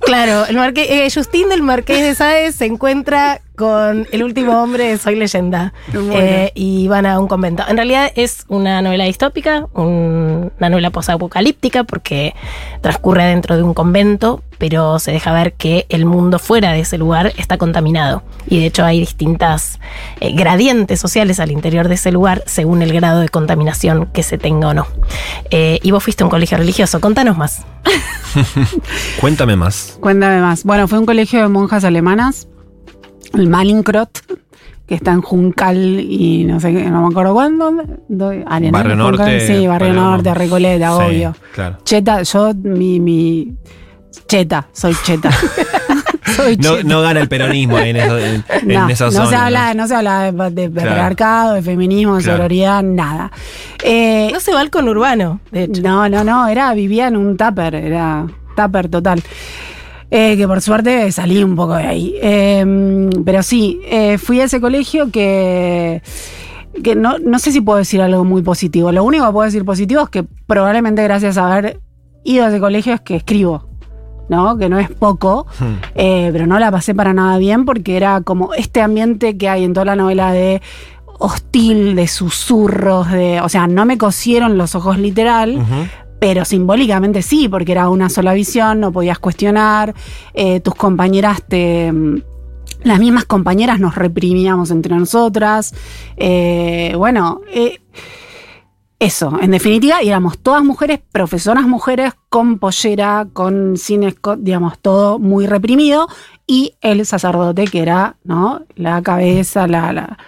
[0.00, 4.84] Claro, el Marqués, eh, Justín del Marqués de Sade se encuentra con el último hombre
[4.88, 6.12] de Soy Leyenda Bueno.
[6.14, 7.64] Eh, y van a un convento.
[7.68, 12.34] En realidad es una novela distópica, un- una novela posapocalíptica porque
[12.80, 16.98] transcurre dentro de un convento, pero se deja ver que el mundo fuera de ese
[16.98, 18.22] lugar está contaminado.
[18.48, 19.80] Y de hecho hay distintas
[20.20, 24.38] eh, gradientes sociales al interior de ese lugar según el grado de contaminación que se
[24.38, 24.86] tenga o no.
[25.50, 27.62] Eh, y vos fuiste a un colegio religioso, contanos más.
[29.20, 29.96] Cuéntame más.
[30.00, 30.64] Cuéntame más.
[30.64, 32.46] Bueno, fue un colegio de monjas alemanas,
[33.34, 34.10] el Malinkrot,
[34.86, 37.66] que está en Juncal y no sé qué, no me acuerdo cuándo.
[38.46, 38.96] Arenal, Barrio Juncal.
[38.96, 39.92] Norte, Sí, Barrio.
[39.92, 41.36] Norte, Recoleta, Sí, obvio.
[41.54, 41.78] Claro.
[41.84, 43.52] Cheta, yo, mi, mi.
[44.26, 45.30] Cheta, soy cheta.
[46.36, 46.88] soy No, cheta.
[46.88, 49.26] no gana el peronismo ahí en, eso- en- en No, esa no zona.
[49.28, 52.38] se habla, no se habla de, de patriarcado, de feminismo, de Claro.
[52.38, 53.30] sororidad, nada.
[53.84, 55.82] Eh, No se va al conurbano, de hecho.
[55.82, 59.22] no, no, no, era, vivía en un tupper, era tupper total.
[60.10, 62.14] Eh, que por suerte salí un poco de ahí.
[62.22, 66.02] Eh, pero sí, eh, fui a ese colegio que,
[66.82, 68.90] que no, no sé si puedo decir algo muy positivo.
[68.90, 71.80] Lo único que puedo decir positivo es que probablemente gracias a haber
[72.24, 73.66] ido a ese colegio es que escribo.
[74.30, 74.58] ¿no?
[74.58, 75.64] Que no es poco, Hmm.
[75.94, 79.64] eh, pero no la pasé para nada bien porque era como este ambiente que hay
[79.64, 80.60] en toda la novela de
[81.18, 85.58] hostil, de susurros, de, o sea, no me cosieron los ojos literal.
[86.18, 89.94] Pero simbólicamente sí, porque era una sola visión, no podías cuestionar,
[90.34, 91.92] eh, tus compañeras te...
[91.92, 92.22] mm,
[92.84, 95.74] Las mismas compañeras nos reprimíamos entre nosotras.
[96.16, 97.80] eh, bueno, eh,
[99.00, 105.46] eso, en definitiva, éramos todas mujeres, profesoras mujeres, con pollera, con cines, digamos, todo muy
[105.46, 106.08] reprimido,
[106.48, 108.62] y el sacerdote que era, ¿no?
[108.74, 110.18] La cabeza, la, la,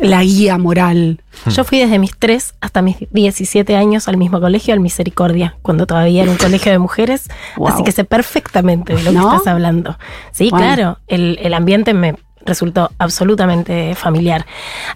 [0.00, 1.20] la guía moral.
[1.46, 5.86] Yo fui desde mis 3 hasta mis 17 años al mismo colegio, al Misericordia, cuando
[5.86, 7.28] todavía era un colegio de mujeres.
[7.56, 7.68] Wow.
[7.68, 9.30] Así que sé perfectamente de lo ¿No?
[9.30, 9.98] que estás hablando.
[10.30, 14.46] Sí, claro, el, el ambiente me resultó absolutamente familiar.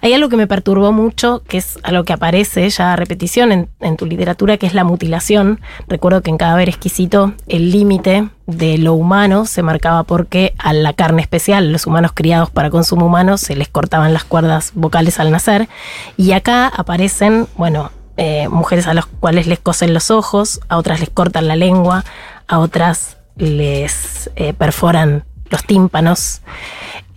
[0.01, 3.69] Hay algo que me perturbó mucho, que es algo que aparece ya a repetición en,
[3.79, 5.59] en tu literatura, que es la mutilación.
[5.87, 10.93] Recuerdo que en Cadáver Exquisito el límite de lo humano se marcaba porque a la
[10.93, 15.31] carne especial, los humanos criados para consumo humano, se les cortaban las cuerdas vocales al
[15.31, 15.67] nacer.
[16.15, 20.99] Y acá aparecen, bueno, eh, mujeres a las cuales les cosen los ojos, a otras
[20.99, 22.03] les cortan la lengua,
[22.47, 26.41] a otras les eh, perforan los tímpanos.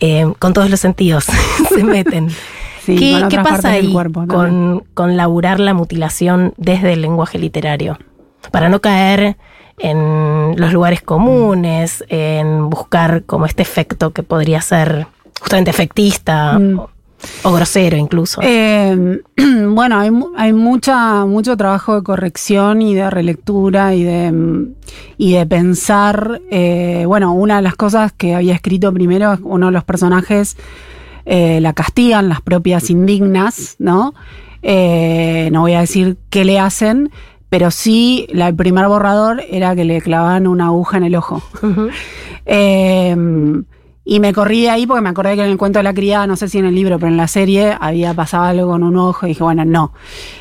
[0.00, 1.26] Eh, con todos los sentidos
[1.68, 2.28] se meten.
[2.82, 7.98] Sí, ¿Qué, qué pasa ahí cuerpo con, con laburar la mutilación desde el lenguaje literario?
[8.50, 9.36] Para no caer
[9.76, 15.06] en los lugares comunes, en buscar como este efecto que podría ser
[15.40, 16.78] justamente efectista Mm.
[16.78, 16.90] o,
[17.42, 18.40] o grosero incluso.
[18.42, 19.20] Eh,
[19.68, 24.74] bueno, hay, hay mucha, mucho trabajo de corrección y de relectura y de, mm,
[25.18, 26.40] y de pensar.
[26.50, 30.56] eh, bueno, una de las cosas que había escrito primero es uno de los personajes
[31.26, 34.14] eh, la castigan, las propias indignas, ¿no?
[34.62, 37.10] Eh, no voy a decir qué le hacen,
[37.48, 41.42] pero sí, la, el primer borrador era que le clavaban una aguja en el ojo.
[42.46, 43.16] Eh,
[44.04, 46.36] y me corrí ahí porque me acordé que en el cuento de la criada, no
[46.36, 49.26] sé si en el libro, pero en la serie había pasado algo con un ojo
[49.26, 49.92] y dije, bueno, no.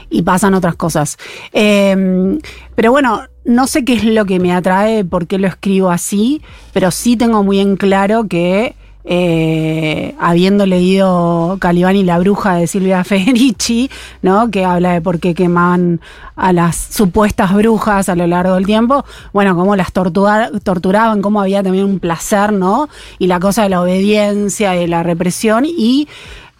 [0.09, 1.17] Y pasan otras cosas.
[1.51, 2.37] Eh,
[2.75, 6.41] pero bueno, no sé qué es lo que me atrae, por qué lo escribo así,
[6.71, 8.75] pero sí tengo muy en claro que
[9.11, 13.89] eh, habiendo leído Calibán y la bruja de Silvia Federici,
[14.21, 14.51] ¿no?
[14.51, 15.99] que habla de por qué quemaban
[16.35, 21.41] a las supuestas brujas a lo largo del tiempo, bueno, cómo las tortura- torturaban, cómo
[21.41, 22.87] había también un placer, ¿no?
[23.17, 25.65] Y la cosa de la obediencia y la represión.
[25.65, 26.07] Y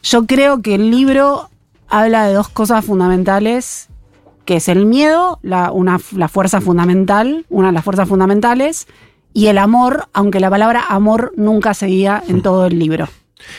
[0.02, 1.50] yo creo que el libro
[1.88, 3.90] habla de dos cosas fundamentales,
[4.46, 8.88] que es el miedo, la, una, la fuerza fundamental, una de las fuerzas fundamentales,
[9.34, 13.08] y el amor, aunque la palabra amor nunca seguía en todo el libro.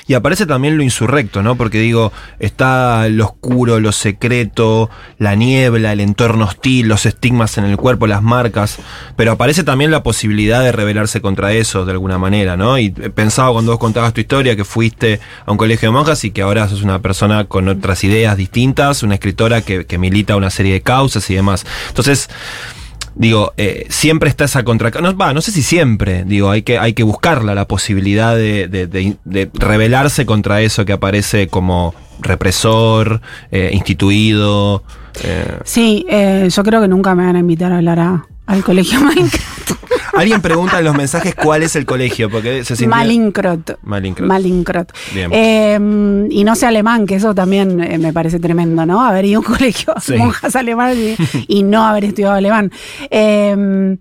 [0.07, 1.57] Y aparece también lo insurrecto, ¿no?
[1.57, 7.65] Porque digo, está lo oscuro, lo secreto, la niebla, el entorno hostil, los estigmas en
[7.65, 8.79] el cuerpo, las marcas,
[9.17, 12.79] pero aparece también la posibilidad de rebelarse contra eso de alguna manera, ¿no?
[12.79, 16.31] Y pensaba cuando vos contabas tu historia que fuiste a un colegio de monjas y
[16.31, 20.51] que ahora sos una persona con otras ideas distintas, una escritora que, que milita una
[20.51, 21.65] serie de causas y demás.
[21.89, 22.29] Entonces,
[23.15, 24.91] digo, eh, siempre está esa contra...
[25.01, 28.69] No, va, no sé si siempre, digo, hay que, hay que buscarla, la posibilidad de,
[28.69, 33.21] de, de, rebelarse contra eso que aparece como represor,
[33.51, 34.85] eh, instituido.
[35.25, 35.59] Eh.
[35.65, 39.01] Sí, eh, yo creo que nunca me van a invitar a hablar a, al colegio
[39.05, 39.50] Minecraft.
[40.13, 42.95] Alguien pregunta en los mensajes cuál es el colegio, porque se siente...
[42.95, 43.79] Malinkrot.
[43.83, 44.29] Malinkrot.
[44.29, 44.93] Malinkrot.
[45.15, 45.79] Eh,
[46.31, 49.01] y no sé alemán, que eso también eh, me parece tremendo, ¿no?
[49.01, 50.17] Haber ido a un colegio sí.
[50.17, 51.17] monjas alemanas y,
[51.49, 52.71] y, no haber estudiado alemán.
[53.11, 53.97] Eh,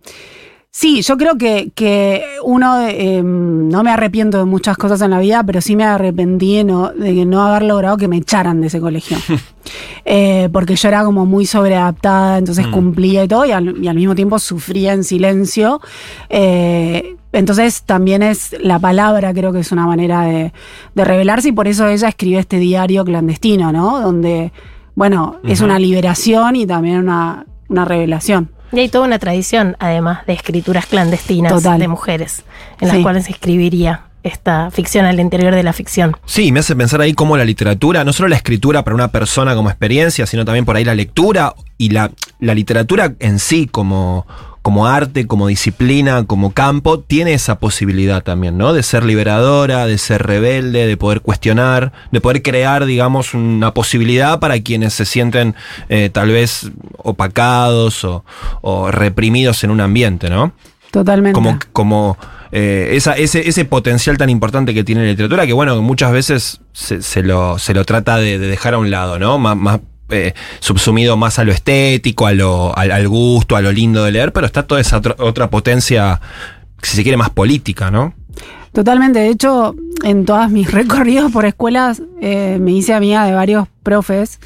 [0.71, 5.19] Sí, yo creo que, que uno, eh, no me arrepiento de muchas cosas en la
[5.19, 8.67] vida, pero sí me arrepentí de no, de no haber logrado que me echaran de
[8.67, 9.17] ese colegio.
[10.05, 12.71] eh, porque yo era como muy sobreadaptada, entonces mm.
[12.71, 15.81] cumplía y todo, y al, y al, mismo tiempo sufría en silencio.
[16.29, 20.53] Eh, entonces también es la palabra, creo que es una manera de,
[20.93, 23.99] de revelarse, y por eso ella escribe este diario clandestino, ¿no?
[23.99, 24.51] Donde,
[24.93, 25.51] bueno, uh -huh.
[25.51, 28.51] es una liberación y también una, una revelación.
[28.71, 31.79] Y hay toda una tradición, además, de escrituras clandestinas Total.
[31.79, 32.43] de mujeres,
[32.79, 33.03] en las sí.
[33.03, 36.15] cuales se escribiría esta ficción al interior de la ficción.
[36.25, 39.55] Sí, me hace pensar ahí cómo la literatura, no solo la escritura para una persona
[39.55, 44.27] como experiencia, sino también por ahí la lectura y la, la literatura en sí como,
[44.69, 48.71] como arte, como disciplina, como campo, tiene esa posibilidad también, ¿no?
[48.71, 54.39] De ser liberadora, de ser rebelde, de poder cuestionar, de poder crear, digamos, una posibilidad
[54.39, 55.55] para quienes se sienten
[55.89, 58.23] eh, tal vez opacados o,
[58.61, 60.51] o, reprimidos en un ambiente, ¿no?
[60.91, 61.33] Totalmente.
[61.33, 62.17] Como, como
[62.51, 66.61] eh, esa, ese, ese potencial tan importante que tiene la literatura, que bueno, muchas veces
[66.73, 69.39] se, se, lo, se lo trata de, de dejar a un lado, ¿no?
[69.39, 69.79] Más, más
[70.09, 74.11] eh, subsumido más a lo estético, a lo, al, al, gusto, a lo lindo de
[74.11, 76.19] leer, pero está toda esa otra, otra potencia,
[76.81, 78.13] si se quiere, más política, ¿no?
[78.71, 79.19] Totalmente.
[79.19, 84.39] De hecho, en todos mis recorridos por escuelas eh, me hice amiga de varios profes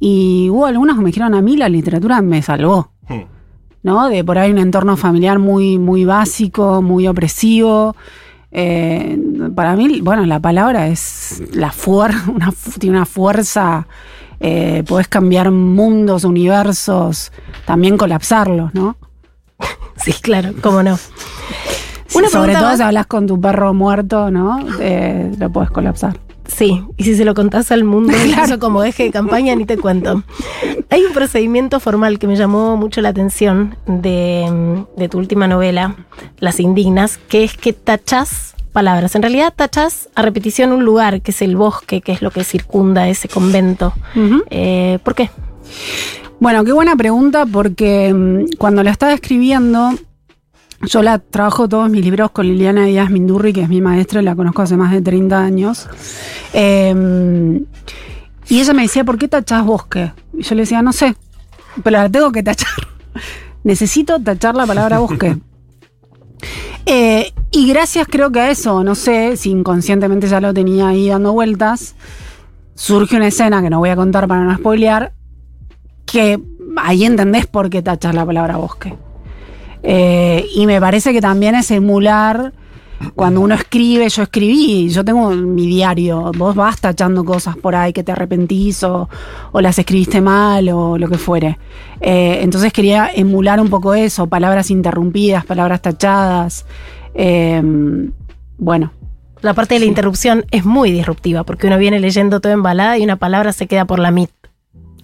[0.00, 2.90] y hubo algunos que me dijeron a mí la literatura me salvó.
[3.08, 3.22] Hmm.
[3.82, 4.08] ¿No?
[4.08, 7.94] De por ahí un entorno familiar muy, muy básico, muy opresivo.
[8.50, 9.18] Eh,
[9.54, 12.24] para mí, bueno, la palabra es la fuerza,
[12.78, 13.86] tiene una fuerza
[14.46, 17.32] eh, podés cambiar mundos, universos,
[17.64, 18.96] también colapsarlos, ¿no?
[19.96, 20.98] Sí, claro, cómo no.
[22.14, 24.58] Una sobre todo si hablas con tu perro muerto, ¿no?
[24.80, 26.18] Eh, lo puedes colapsar.
[26.46, 28.58] Sí, y si se lo contás al mundo, claro.
[28.58, 30.22] como eje de campaña, ni te cuento.
[30.90, 35.96] Hay un procedimiento formal que me llamó mucho la atención de, de tu última novela,
[36.38, 39.14] Las Indignas, que es que tachás palabras.
[39.14, 42.44] En realidad tachas a repetición un lugar, que es el bosque, que es lo que
[42.44, 43.94] circunda ese convento.
[44.14, 44.44] Uh -huh.
[44.50, 45.30] eh, ¿Por qué?
[46.40, 49.94] Bueno, qué buena pregunta, porque um, cuando la estaba escribiendo,
[50.82, 54.34] yo la trabajo todos mis libros con Liliana Díaz Mindurri, que es mi maestra, la
[54.34, 55.88] conozco hace más de 30 años.
[56.52, 57.62] Eh,
[58.48, 60.12] y ella me decía, ¿por qué tachás bosque?
[60.36, 61.14] Y yo le decía, no sé,
[61.82, 62.74] pero la tengo que tachar.
[63.64, 65.38] Necesito tachar la palabra bosque.
[66.86, 71.08] Eh, y gracias creo que a eso, no sé si inconscientemente ya lo tenía ahí
[71.08, 71.94] dando vueltas,
[72.74, 75.12] surge una escena que no voy a contar para no spoilear,
[76.04, 76.40] que
[76.76, 78.94] ahí entendés por qué tachar la palabra bosque.
[79.82, 82.52] Eh, y me parece que también es emular
[83.14, 87.92] cuando uno escribe, yo escribí, yo tengo mi diario, vos vas tachando cosas por ahí
[87.92, 89.08] que te arrepentís o,
[89.52, 91.58] o las escribiste mal o lo que fuere.
[92.00, 96.66] Eh, entonces quería emular un poco eso, palabras interrumpidas, palabras tachadas.
[97.14, 97.62] Eh,
[98.58, 98.92] bueno.
[99.40, 103.04] La parte de la interrupción es muy disruptiva porque uno viene leyendo todo embalada y
[103.04, 104.43] una palabra se queda por la mitad.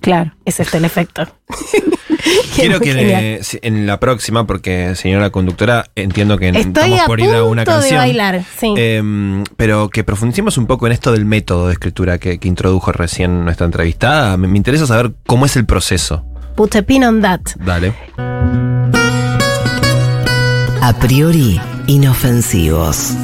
[0.00, 0.32] Claro.
[0.44, 1.26] Es este el efecto.
[2.54, 7.30] Quiero que le, en la próxima, porque señora conductora, entiendo que Estoy estamos por ir
[7.30, 7.92] a una canción.
[7.92, 8.74] De bailar, sí.
[8.76, 12.92] eh, pero que profundicemos un poco en esto del método de escritura que, que introdujo
[12.92, 14.36] recién nuestra entrevistada.
[14.36, 16.24] Me, me, interesa saber cómo es el proceso.
[16.56, 17.40] Put a pin on that.
[17.56, 17.94] Dale.
[20.82, 23.14] A priori, inofensivos.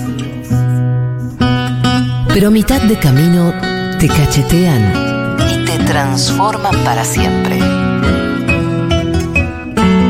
[2.28, 3.52] Pero a mitad de camino
[3.98, 5.05] te cachetean
[5.86, 7.58] transforman para siempre.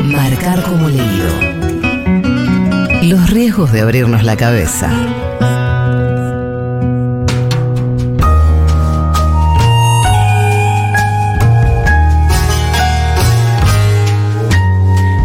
[0.03, 1.29] Marcar como leído.
[3.03, 4.89] Los riesgos de abrirnos la cabeza.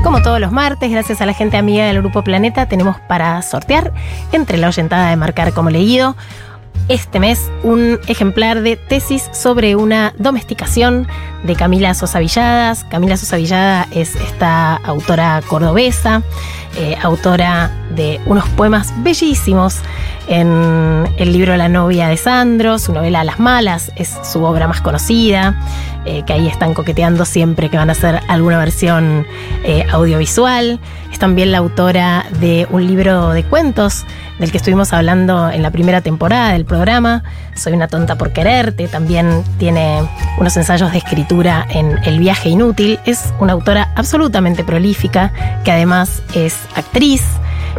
[0.04, 3.92] Como todos los martes, gracias a la gente amiga del Grupo Planeta, tenemos para sortear
[4.32, 6.14] entre la oyentada de Marcar como leído
[6.88, 11.06] este mes un ejemplar de tesis sobre una domesticación
[11.42, 12.84] de Camila Sosa Villadas.
[12.84, 16.22] Camila Sosa Villada es esta autora cordobesa,
[16.76, 19.78] eh, autora de unos poemas bellísimos
[20.28, 24.80] en el libro La novia de Sandro, su novela Las Malas es su obra más
[24.80, 25.56] conocida,
[26.04, 29.26] eh, que ahí están coqueteando siempre que van a hacer alguna versión
[29.64, 30.80] eh, audiovisual.
[31.12, 34.06] Es también la autora de un libro de cuentos
[34.38, 37.22] del que estuvimos hablando en la primera temporada del programa,
[37.54, 40.02] Soy una tonta por quererte, también tiene
[40.38, 45.32] unos ensayos de escritura en El viaje inútil, es una autora absolutamente prolífica,
[45.64, 47.22] que además es actriz,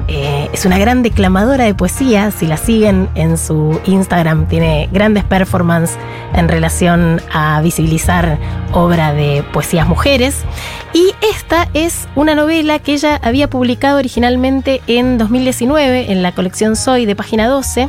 [0.08, 2.32] eh, es una gran declamadora de poesía.
[2.32, 6.00] Si la siguen en su Instagram, tiene grandes performances
[6.34, 8.39] en relación a visibilizar
[8.72, 10.46] obra de poesías mujeres.
[10.92, 16.76] Y esta es una novela que ella había publicado originalmente en 2019 en la colección
[16.76, 17.88] Soy de página 12.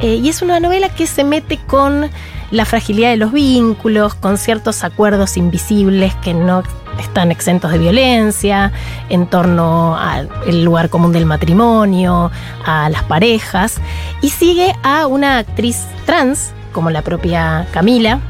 [0.00, 2.08] Eh, y es una novela que se mete con
[2.52, 6.62] la fragilidad de los vínculos, con ciertos acuerdos invisibles que no
[7.00, 8.72] están exentos de violencia,
[9.08, 10.28] en torno al
[10.62, 12.30] lugar común del matrimonio,
[12.64, 13.80] a las parejas,
[14.20, 18.20] y sigue a una actriz trans, como la propia Camila,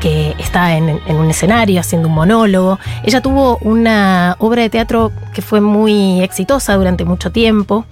[0.00, 2.78] que está en, un escenario haciendo un monólogo.
[3.04, 7.84] Ella tuvo una obra de teatro que fue muy exitosa durante mucho tiempo,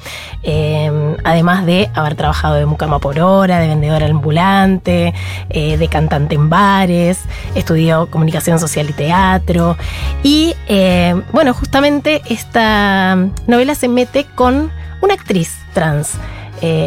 [0.42, 5.14] eh, además de haber trabajado de mucama por hora, de vendedora ambulante,
[5.50, 7.20] eh, de cantante en bares,
[7.54, 9.76] estudió comunicación social y teatro.
[10.22, 14.70] Y eh, bueno, justamente esta novela se mete con
[15.00, 16.18] una actriz trans.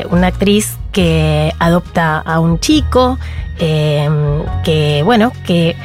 [0.10, 3.18] Una actriz que adopta a un chico,
[3.60, 5.76] em, que, bueno, que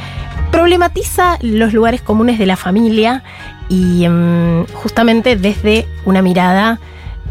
[0.51, 3.23] problematiza los lugares comunes de la familia
[3.69, 6.79] y em, justamente desde una mirada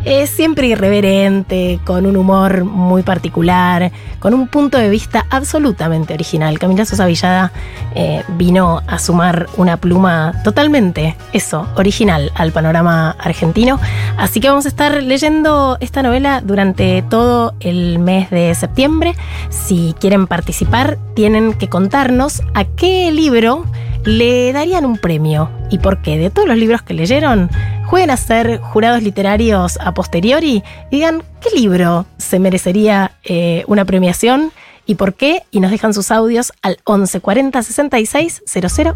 [0.05, 6.59] es siempre irreverente, con un humor muy particular, con un punto de vista absolutamente original.
[6.59, 7.51] Camila Sosa Villada
[7.95, 13.79] eh, vino a sumar una pluma totalmente, eso, original al panorama argentino.
[14.17, 19.15] Así que vamos a estar leyendo esta novela durante todo el mes de septiembre.
[19.49, 23.65] Si quieren participar, tienen que contarnos a qué libro
[24.05, 26.17] le darían un premio y por qué.
[26.17, 27.49] De todos los libros que leyeron,
[27.85, 33.85] jueguen a ser jurados literarios a posteriori y digan qué libro se merecería eh, una
[33.85, 34.51] premiación
[34.85, 38.95] y por qué, y nos dejan sus audios al 11 40 66 0000.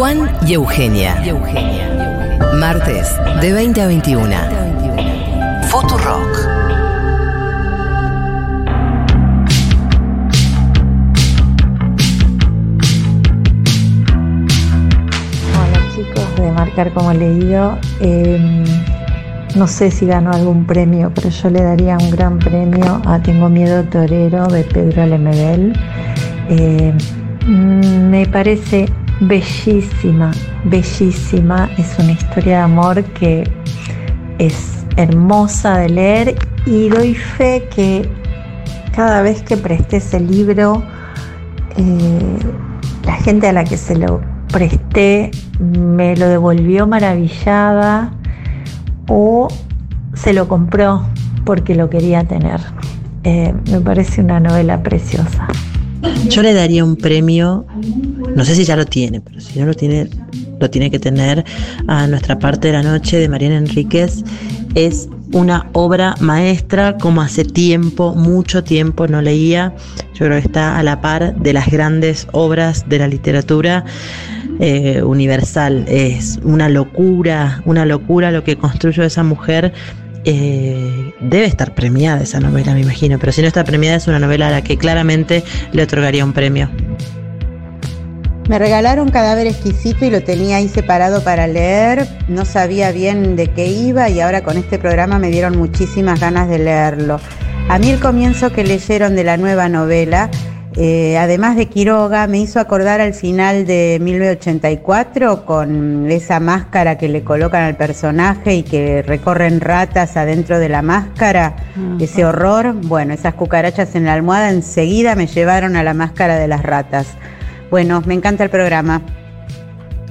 [0.00, 1.22] Juan y Eugenia.
[2.58, 4.30] Martes de 20 a 21.
[5.68, 6.38] Futurock.
[15.52, 17.78] Hola chicos de Marcar como leído.
[18.00, 18.64] Em,
[19.54, 23.50] no sé si ganó algún premio, pero yo le daría un gran premio a Tengo
[23.50, 25.78] Miedo Torero de Pedro Lemebel.
[26.48, 26.96] Em,
[28.08, 28.88] me parece
[29.20, 30.32] bellísima,
[30.64, 31.70] bellísima.
[31.78, 33.50] Es una historia de amor que
[34.38, 36.34] es hermosa de leer
[36.66, 38.08] y doy fe que
[38.94, 40.82] cada vez que presté ese libro,
[41.76, 42.38] eh,
[43.04, 45.30] la gente a la que se lo presté
[45.60, 48.12] me lo devolvió maravillada
[49.08, 49.48] o
[50.14, 51.06] se lo compró
[51.44, 52.60] porque lo quería tener.
[53.24, 55.46] Eh, me parece una novela preciosa.
[56.28, 57.66] Yo le daría un premio,
[58.34, 60.08] no sé si ya lo tiene, pero si no lo tiene,
[60.58, 61.44] lo tiene que tener
[61.86, 64.24] a nuestra parte de la noche de Mariana Enríquez.
[64.74, 69.74] Es una obra maestra, como hace tiempo, mucho tiempo no leía.
[70.14, 73.84] Yo creo que está a la par de las grandes obras de la literatura
[74.58, 75.84] eh, universal.
[75.88, 79.72] Es una locura, una locura lo que construyó esa mujer
[80.24, 84.18] eh, debe estar premiada esa novela, me imagino, pero si no está premiada es una
[84.18, 86.68] novela a la que claramente le otorgaría un premio.
[88.48, 92.08] Me regalaron Cadáver Exquisito y lo tenía ahí separado para leer.
[92.28, 96.48] No sabía bien de qué iba y ahora con este programa me dieron muchísimas ganas
[96.48, 97.20] de leerlo.
[97.68, 100.30] A mí el comienzo que leyeron de la nueva novela
[100.76, 107.08] Eh, además de Quiroga, me hizo acordar al final de 1984 con esa máscara que
[107.08, 111.56] le colocan al personaje y que recorren ratas adentro de la máscara,
[111.98, 112.72] ese horror.
[112.84, 117.08] Bueno, esas cucarachas en la almohada enseguida me llevaron a la máscara de las ratas.
[117.70, 119.00] Bueno, me encanta el programa.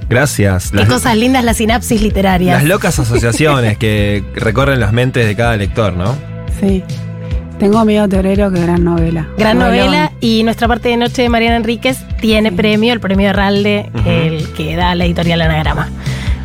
[0.08, 0.70] Gracias.
[0.70, 2.56] Qué Las, cosas lindas las sinapsis literarias.
[2.60, 6.16] las locas asociaciones que recorren las mentes de cada lector, ¿no?
[6.60, 6.82] Sí.
[7.58, 9.28] Tengo amigo torero que gran novela.
[9.36, 9.86] Gran Novelón.
[9.86, 14.08] novela y nuestra parte de noche de Mariana Enríquez tiene premio, el premio Herralde, Ujú.
[14.08, 15.88] el que da la editorial Anagrama.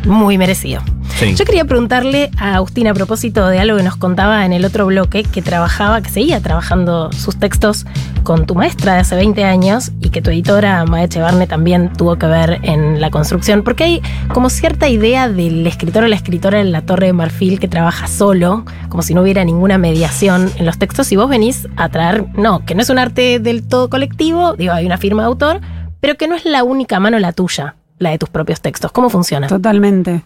[0.04, 0.82] Muy merecido.
[1.16, 1.34] Sí.
[1.34, 4.84] Yo quería preguntarle a Agustina a propósito de algo que nos contaba en el otro
[4.84, 7.86] bloque, que trabajaba, que seguía trabajando sus textos
[8.22, 12.16] con tu maestra de hace 20 años y que tu editora, Maeche Barne, también tuvo
[12.16, 14.02] que ver en la construcción, porque hay
[14.34, 18.08] como cierta idea del escritor o la escritora en la Torre de Marfil que trabaja
[18.08, 22.26] solo, como si no hubiera ninguna mediación en los textos, y vos venís a traer,
[22.34, 25.60] no, que no es un arte del todo colectivo, digo, hay una firma de autor,
[26.00, 28.92] pero que no es la única mano la tuya, la de tus propios textos.
[28.92, 29.46] ¿Cómo funciona?
[29.46, 30.22] Totalmente.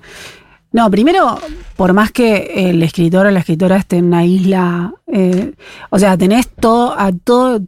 [0.73, 1.39] No, primero,
[1.77, 5.55] por más que el escritor o la escritora esté en una isla, eh,
[5.91, 7.61] o sea, tenés todo, a todo,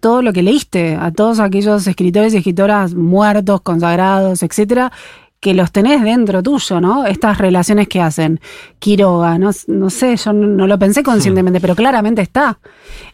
[0.00, 4.90] todo lo que leíste, a todos aquellos escritores y escritoras muertos, consagrados, etcétera,
[5.38, 7.04] que los tenés dentro tuyo, ¿no?
[7.06, 8.40] Estas relaciones que hacen.
[8.78, 12.58] Quiroga, no, no sé, yo no, no lo pensé conscientemente, pero claramente está.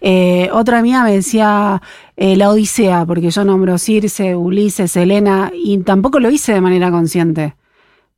[0.00, 1.82] Eh, otra amiga me decía
[2.16, 6.92] eh, la Odisea, porque yo nombro Circe, Ulises, Helena, y tampoco lo hice de manera
[6.92, 7.56] consciente.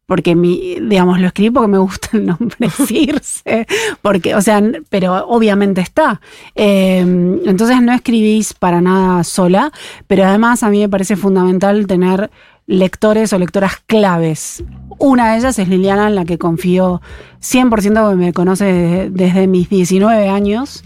[0.06, 3.66] Porque mi, digamos, lo escribí porque me gusta el nombre Circe,
[4.02, 6.20] porque, o sea, pero obviamente está.
[6.54, 9.72] Eh, entonces no escribís para nada sola,
[10.06, 12.30] pero además a mí me parece fundamental tener
[12.66, 14.64] lectores o lectoras claves.
[14.98, 17.00] Una de ellas es Liliana, en la que confío
[17.40, 20.84] 100% porque me conoce desde, desde mis 19 años.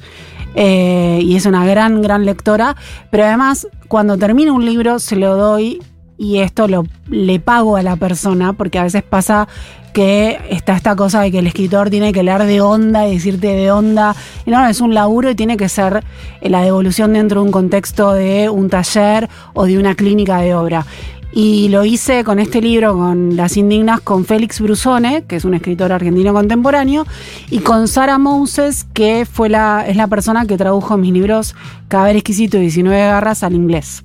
[0.55, 2.77] eh, y es una gran, gran lectora.
[3.11, 5.81] Pero además, cuando termino un libro, se lo doy
[6.19, 9.49] y esto lo, le pago a la persona, porque a veces pasa
[9.93, 13.47] que está esta cosa de que el escritor tiene que leer de onda y decirte
[13.49, 14.15] de onda.
[14.45, 16.05] Y no, es un laburo y tiene que ser
[16.41, 20.55] eh, la devolución dentro de un contexto de un taller o de una clínica de
[20.55, 20.85] obra.
[21.31, 25.55] Y lo hice con este libro, con Las Indignas, con Félix Brusone, que es un
[25.55, 27.07] escritor argentino contemporáneo,
[27.51, 31.55] y con Sara Moses, que fue la, es la persona que tradujo mis libros
[31.89, 34.05] Caber Exquisito y 19 Garras al inglés.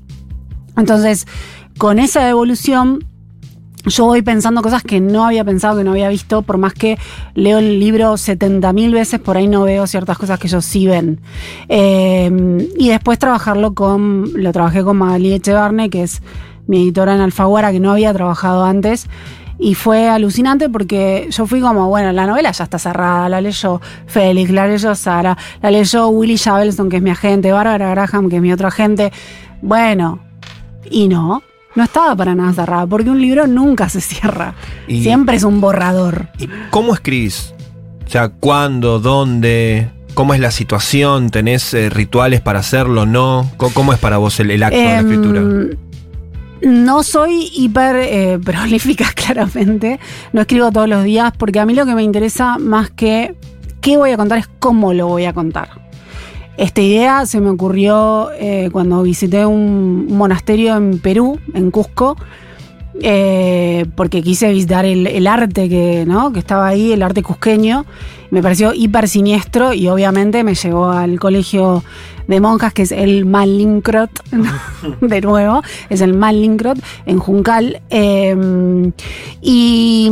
[0.75, 1.25] Entonces,
[1.77, 3.05] con esa devolución,
[3.85, 6.97] yo voy pensando cosas que no había pensado, que no había visto, por más que
[7.35, 11.19] leo el libro 70.000 veces, por ahí no veo ciertas cosas que ellos sí ven.
[11.67, 16.21] Eh, y después trabajarlo con, lo trabajé con Magali Echevarne, que es
[16.65, 19.07] mi editora en Alfaguara, que no había trabajado antes.
[19.59, 23.81] Y fue alucinante porque yo fui como, bueno, la novela ya está cerrada, la leyó
[24.07, 28.37] Félix, la leyó Sara, la leyó Willy Javelson, que es mi agente, Bárbara Graham, que
[28.37, 29.11] es mi otro agente.
[29.61, 30.19] Bueno,
[30.89, 31.43] y no,
[31.75, 34.53] no estaba para nada cerrada, porque un libro nunca se cierra.
[34.87, 36.27] Y- Siempre es un borrador.
[36.39, 37.53] ¿Y cómo escribís?
[38.05, 38.99] O sea, ¿cuándo?
[38.99, 39.89] ¿Dónde?
[40.13, 41.29] ¿Cómo es la situación?
[41.31, 43.05] ¿Tenés eh, rituales para hacerlo?
[43.07, 43.49] ¿No?
[43.57, 45.41] ¿Cómo, cómo es para vos el, el acto de la Em, escritura?
[46.61, 49.99] No soy hiper eh, prolífica, claramente.
[50.31, 53.35] No escribo todos los días, porque a mí lo que me interesa más que
[53.81, 55.69] qué voy a contar es cómo lo voy a contar.
[56.57, 62.15] Esta idea se me ocurrió eh, cuando visité un, monasterio en Perú, en Cusco,
[63.01, 66.31] eh, porque quise visitar el, el arte que, ¿no?
[66.31, 67.85] que estaba ahí, el arte cusqueño.
[68.29, 71.83] Me pareció hiper siniestro y obviamente me llevó al colegio
[72.27, 74.11] de monjas, que es el Malincrot,
[75.01, 77.81] de nuevo, es el Malincrot en Juncal.
[77.89, 78.91] eh,
[79.41, 80.11] y,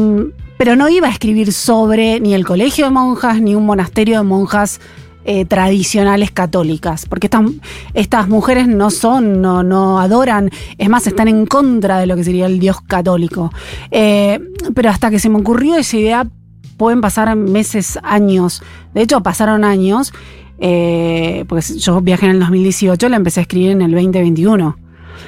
[0.58, 4.24] pero no iba a escribir sobre ni el colegio de monjas ni un monasterio de
[4.24, 4.80] monjas
[5.24, 7.30] eh, tradicionales católicas, porque
[7.94, 12.24] estas, mujeres no son, no, no adoran, es más, están en contra de lo que
[12.24, 13.52] sería el Dios católico.
[13.92, 14.40] Eh,
[14.74, 16.28] pero hasta que se me ocurrió esa idea,
[16.78, 18.64] pueden pasar meses, años.
[18.96, 20.12] De hecho, pasaron años,
[20.58, 21.46] eh,
[21.78, 24.78] yo viajé en el 2018, la empecé a escribir en el 2021.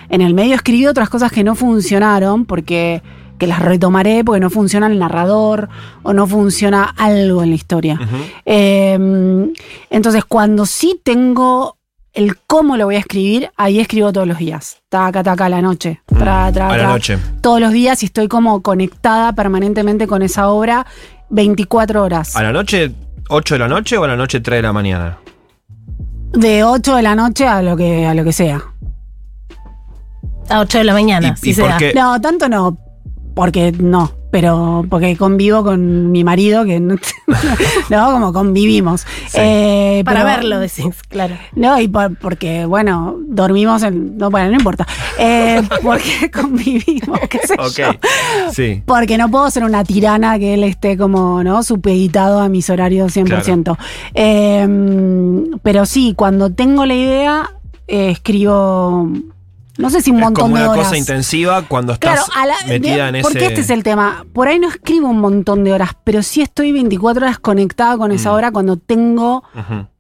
[0.10, 3.04] En el medio escribí otras cosas que no funcionaron, porque
[3.38, 5.70] que las retomaré porque no funciona el narrador
[6.04, 8.00] o no funciona algo en la historia.
[8.46, 9.52] Eh,
[9.90, 11.78] entonces, cuando sí tengo
[12.14, 14.78] el cómo lo voy a escribir, ahí escribo todos los días.
[14.90, 16.02] Taca, taca, a la noche.
[16.06, 16.88] Tra, tra, a la tra.
[16.88, 17.18] noche.
[17.42, 20.86] Todos los días y estoy como conectada permanentemente con esa obra
[21.32, 22.36] 24 horas.
[22.36, 22.92] ¿A la noche,
[23.30, 25.18] 8 de la noche o a la noche 3 de la mañana?
[26.34, 28.62] De 8 de la noche a lo que, a lo que sea.
[30.50, 31.78] A 8 de la mañana, ¿Y- si y se por da.
[31.78, 31.94] qué?
[31.96, 32.78] No, tanto no,
[33.34, 34.12] porque no.
[34.32, 36.96] pero porque convivo con mi marido, que no,
[37.90, 39.06] no, como convivimos.
[39.36, 41.36] Eh, Para pero- verlo, decís, claro.
[41.56, 44.18] No, y por- porque, bueno, dormimos en.
[44.18, 44.88] No, bueno, no importa.
[45.20, 47.90] Eh, porque convivimos, qué sé yo.
[47.92, 47.98] Ok.
[48.52, 48.82] Sí.
[48.88, 51.62] Porque no puedo ser una tirana que él esté como, ¿no?
[51.62, 53.78] Supeditado a mis horarios 100%.
[54.16, 57.52] Eh, pero sí, cuando tengo la idea,
[57.88, 59.10] eh, escribo.
[59.78, 60.86] No sé si un Es montón como de una horas.
[60.86, 63.48] cosa intensiva cuando Claro, estás a la- metida de- en porque ese.
[63.48, 64.26] este es el tema.
[64.32, 68.12] Por ahí no escribo un montón de horas, pero sí estoy 24 horas conectada con
[68.12, 68.34] esa Mm.
[68.36, 69.44] hora cuando tengo.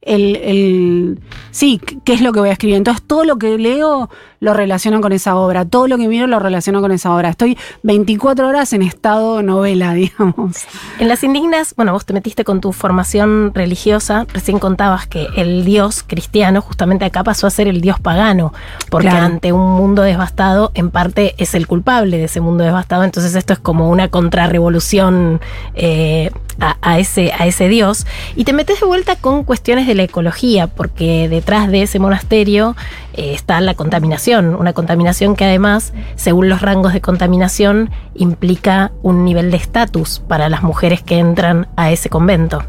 [0.05, 1.19] El, el-
[1.51, 2.75] sí, qué es lo que voy a escribir.
[2.77, 6.37] Entonces todo lo que leo lo relaciono con esa obra, todo lo que miro lo
[6.39, 7.29] relaciono con esa obra.
[7.29, 10.57] Estoy 24 horas en estado novela, digamos.
[10.99, 15.63] En las indignas, bueno, vos te metiste con tu formación religiosa, recién contabas que el
[15.63, 18.53] dios cristiano justamente acá pasó a ser el dios pagano,
[18.89, 19.25] porque Claro.
[19.25, 23.53] ante un mundo devastado, en parte es el culpable de ese mundo devastado, entonces esto
[23.53, 25.39] es como una contrarrevolución
[25.75, 28.05] eh, a, a ese, a ese dios.
[28.35, 32.75] Y te metes de vuelta con cuestiones de la ecología, porque detrás de ese monasterio
[33.13, 39.23] eh, está la contaminación, una contaminación que además, según los rangos de contaminación, implica un
[39.23, 42.63] nivel de estatus para las mujeres que entran a ese convento.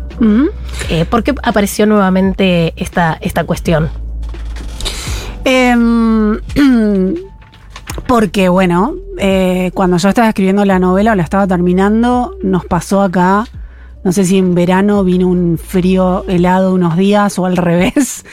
[0.91, 3.89] Eh, ¿Por qué apareció nuevamente esta, esta cuestión?
[5.45, 6.41] Em,
[8.07, 13.03] porque, bueno, eh, cuando yo estaba escribiendo la novela o la estaba terminando, nos pasó
[13.03, 13.45] acá,
[14.05, 18.25] no sé si en verano vino un frío helado unos días o al revés,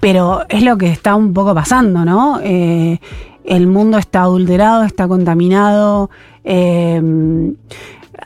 [0.00, 2.40] pero es lo que está un poco pasando, ¿no?
[2.42, 3.00] Eh,
[3.44, 6.10] el mundo está adulterado, está contaminado.
[6.42, 7.54] em,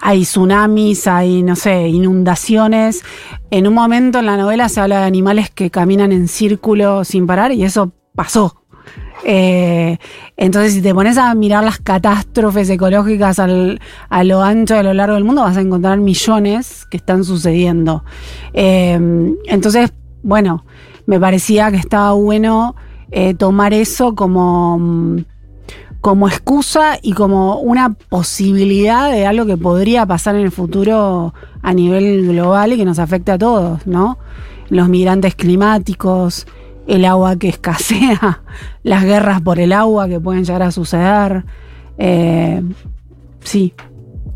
[0.00, 3.02] hay tsunamis, hay, no sé, inundaciones.
[3.50, 7.26] En un momento en la novela se habla de animales que caminan en círculo sin
[7.26, 8.62] parar y eso pasó.
[9.24, 9.98] Eh,
[10.36, 13.46] entonces, si te pones a mirar las catástrofes ecológicas a
[14.24, 18.04] lo ancho y a lo largo del mundo, vas a encontrar millones que están sucediendo.
[18.54, 18.98] Eh,
[19.46, 20.64] entonces, bueno,
[21.06, 22.76] me parecía que estaba bueno
[23.10, 24.78] eh, tomar eso como,
[26.00, 31.74] como excusa y como una posibilidad de algo que podría pasar en el futuro a
[31.74, 34.18] nivel global y que nos afecte a todos, ¿no?
[34.68, 36.46] Los migrantes climáticos,
[36.88, 38.42] el agua que escasea,
[38.82, 41.44] las guerras por el agua que pueden llegar a suceder.
[41.98, 42.62] Eh,
[43.44, 43.74] sí.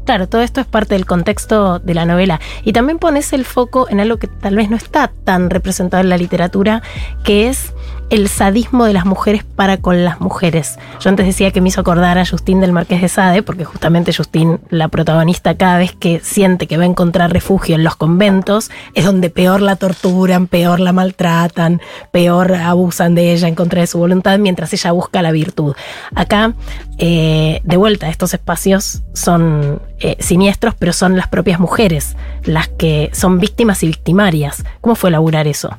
[0.05, 2.41] Claro, todo esto es parte del contexto de la novela.
[2.65, 6.09] Y también pones el foco en algo que tal vez no está tan representado en
[6.09, 6.83] la literatura,
[7.23, 7.73] que es
[8.13, 10.79] el sadismo de las mujeres para con las mujeres.
[11.01, 14.13] Yo antes decía que me hizo acordar a Justín del Marqués de Sade, porque justamente
[14.13, 18.71] Justín, la protagonista, cada vez que siente que va a encontrar refugio en los conventos,
[18.93, 23.87] es donde peor la torturan, peor la maltratan, peor abusan de ella en contra de
[23.87, 25.75] su voluntad, mientras ella busca la virtud.
[26.15, 26.53] Acá,
[26.99, 33.09] eh, de vuelta, estos espacios son eh, siniestros, pero son las propias mujeres las que
[33.15, 34.65] son víctimas y victimarias.
[34.83, 35.71] ¿Cómo fue elaborar eso?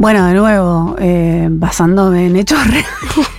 [0.00, 2.88] Bueno, de nuevo, eh, basándome en hechos reales.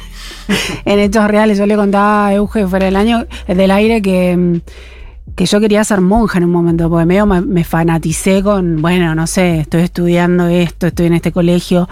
[0.86, 4.38] en hechos reales, yo le contaba a Euge fuera del año, eh, del aire que,
[4.38, 8.80] mm, que yo quería ser monja en un momento, porque medio me, me fanaticé con,
[8.80, 11.90] bueno, no sé, estoy estudiando esto, estoy en este colegio,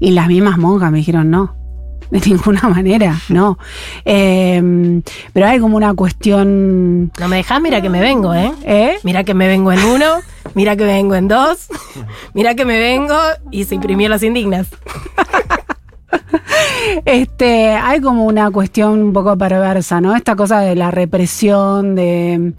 [0.00, 1.59] y las mismas monjas me dijeron no.
[2.20, 3.56] De ninguna manera, no.
[4.04, 5.00] Eh,
[5.32, 7.12] pero hay como una cuestión.
[7.18, 8.52] No me dejás, mira que me vengo, ¿eh?
[8.64, 8.98] ¿Eh?
[9.04, 10.06] Mira que me vengo en uno,
[10.54, 11.68] mira que me vengo en dos,
[12.34, 13.16] mira que me vengo
[13.50, 14.68] y se imprimió las indignas.
[17.04, 20.16] Este, hay como una cuestión un poco perversa, ¿no?
[20.16, 22.52] Esta cosa de la represión, de,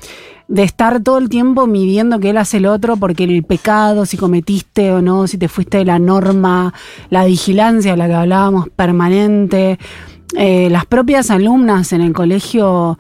[0.52, 4.18] de estar todo el tiempo midiendo que él hace el otro, porque el pecado, si
[4.18, 6.74] cometiste o no, si te fuiste de la norma,
[7.10, 9.80] la vigilancia de la que hablábamos permanente.
[10.38, 13.00] Eh, las propias alumnas en el colegio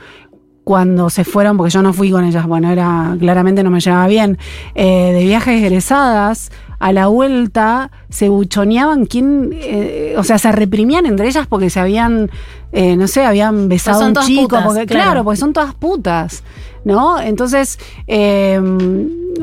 [0.71, 4.07] cuando se fueron, porque yo no fui con ellas, bueno, era claramente no me llevaba
[4.07, 4.37] bien,
[4.73, 6.49] eh, de viajes egresadas,
[6.79, 11.81] a la vuelta se buchoneaban, quién, eh, o sea, se reprimían entre ellas porque se
[11.81, 12.31] habían,
[12.71, 15.03] eh, no sé, habían besado son a un chico, putas, porque, claro.
[15.03, 16.41] claro, porque son todas putas,
[16.85, 17.19] ¿no?
[17.19, 18.57] Entonces, eh,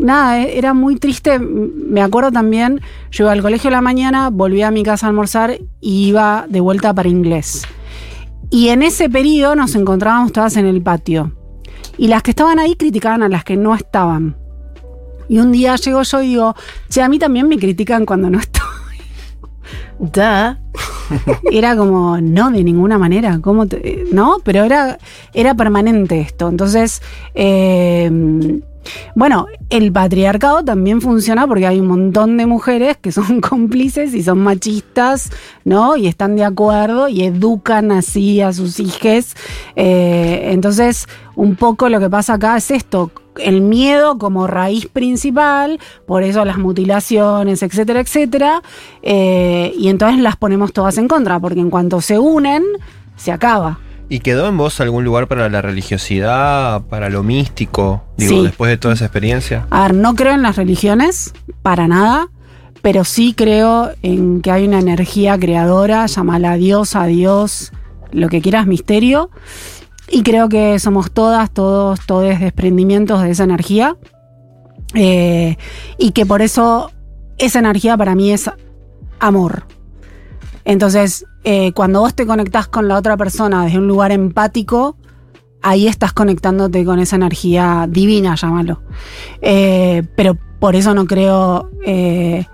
[0.00, 1.38] nada, eh, era muy triste.
[1.38, 5.08] Me acuerdo también, yo iba al colegio a la mañana, volvía a mi casa a
[5.10, 7.66] almorzar y iba de vuelta para inglés.
[8.50, 11.32] Y en ese periodo nos encontrábamos todas en el patio.
[11.96, 14.36] Y las que estaban ahí criticaban a las que no estaban.
[15.28, 16.54] Y un día llego yo y digo,
[16.88, 18.62] che, a mí también me critican cuando no estoy.
[19.98, 20.58] Da.
[21.50, 24.36] Era como, no, de ninguna manera, ¿cómo te- no?
[24.44, 24.98] Pero era,
[25.34, 26.48] era permanente esto.
[26.48, 27.02] Entonces,
[27.34, 28.60] eh,
[29.14, 34.22] Bueno, el patriarcado también funciona porque hay un montón de mujeres que son cómplices y
[34.22, 35.30] son machistas,
[35.64, 35.96] ¿no?
[35.96, 39.34] Y están de acuerdo y educan así a sus hijos.
[39.76, 45.78] Eh, entonces, un poco lo que pasa acá es esto, el miedo como raíz principal,
[46.06, 48.62] por eso las mutilaciones, etcétera, etcétera.
[49.02, 52.64] eh, y entonces las ponemos todas en contra, porque en cuanto se unen,
[53.16, 53.78] se acaba.
[54.10, 58.04] ¿Y quedó en vos algún lugar para la religiosidad, para lo místico?
[58.16, 58.42] Digo, Sí.
[58.42, 59.66] después de toda esa experiencia.
[59.70, 62.28] A ver, no creo en las religiones, para nada,
[62.80, 67.72] pero sí creo en que hay una energía creadora, llámala Dios, a Dios,
[68.10, 69.30] lo que quieras, misterio.
[70.10, 73.96] Y creo que somos todas, todos, todos desprendimientos de esa energía.
[74.94, 75.58] Eh,
[75.98, 76.90] y que por eso
[77.36, 78.50] esa energía para mí es
[79.20, 79.64] amor.
[80.68, 84.98] Entonces, eh, cuando vos te conectás con la otra persona desde un lugar empático,
[85.62, 88.82] ahí estás conectándote con esa energía divina, llámalo.
[89.40, 91.70] Eh, pero por eso no creo.
[91.86, 92.44] eh,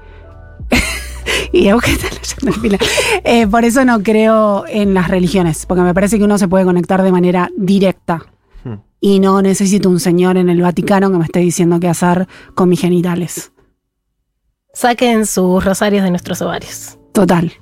[1.52, 2.78] y vos que estás leyendo el final.
[3.24, 6.64] Eh, por eso no creo en las religiones, porque me parece que uno se puede
[6.64, 8.26] conectar de manera directa.
[8.62, 8.76] Hmm.
[9.00, 12.68] Y no necesito un señor en el Vaticano que me esté diciendo qué hacer con
[12.68, 13.50] mis genitales.
[14.72, 16.96] Saquen sus rosarios de nuestros ovarios.
[17.12, 17.52] Total.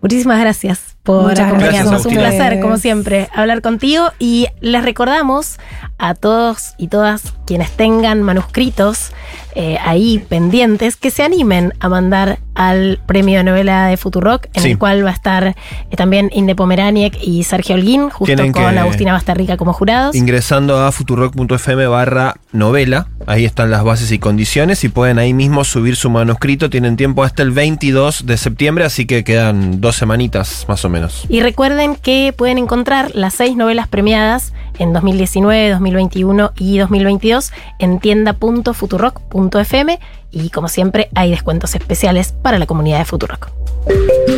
[0.00, 2.04] Muchísimas gracias por Muchas acompañarnos.
[2.04, 4.10] Un placer, como siempre, hablar contigo.
[4.18, 5.58] Y les recordamos
[5.96, 9.12] a todos y todas quienes tengan manuscritos
[9.54, 14.62] eh, ahí pendientes que se animen a mandar al premio de novela de Futurock, en
[14.62, 14.70] Sí.
[14.72, 15.54] el cual va a estar eh,
[15.96, 20.14] también Inde Pomeraniec y Sergio Holguín, justo Tienen con Agustina Bastarrica como jurados.
[20.14, 25.64] Ingresando a futurock.fm barra novela, ahí están las bases y condiciones y pueden ahí mismo
[25.64, 26.68] subir su manuscrito.
[26.68, 30.97] Tienen tiempo hasta el 22 de septiembre, así que quedan dos semanitas más o menos.
[31.28, 37.98] Y recuerden que pueden encontrar las seis novelas premiadas en 2019, 2021 y 2022 en
[38.00, 39.98] tienda.futurock.fm
[40.30, 43.50] y como siempre hay descuentos especiales para la comunidad de Futurock.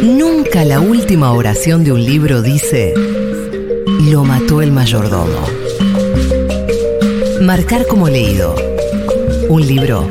[0.03, 2.95] Nunca la última oración de un libro dice,
[4.03, 5.47] lo mató el mayordomo.
[7.43, 8.55] Marcar como leído.
[9.49, 10.09] Un libro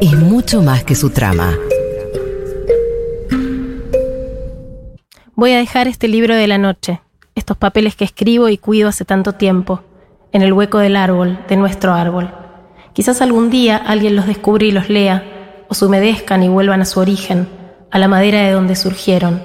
[0.00, 1.56] es mucho más que su trama.
[5.34, 7.00] Voy a dejar este libro de la noche,
[7.34, 9.80] estos papeles que escribo y cuido hace tanto tiempo,
[10.30, 12.34] en el hueco del árbol, de nuestro árbol.
[12.92, 16.84] Quizás algún día alguien los descubra y los lea, o se humedezcan y vuelvan a
[16.84, 17.48] su origen,
[17.90, 19.42] a la madera de donde surgieron,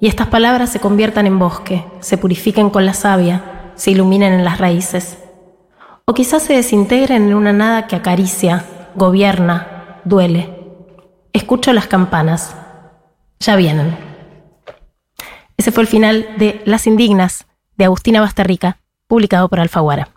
[0.00, 4.44] y estas palabras se conviertan en bosque, se purifiquen con la savia, se iluminen en
[4.44, 5.18] las raíces.
[6.06, 8.64] O quizás se desintegren en una nada que acaricia,
[8.94, 10.48] gobierna, duele.
[11.34, 12.56] Escucho las campanas.
[13.38, 14.15] Ya vienen.
[15.56, 17.46] Ese fue el final de Las Indignas
[17.76, 20.08] de Agustina Bastarrica, publicado por Alfaguara.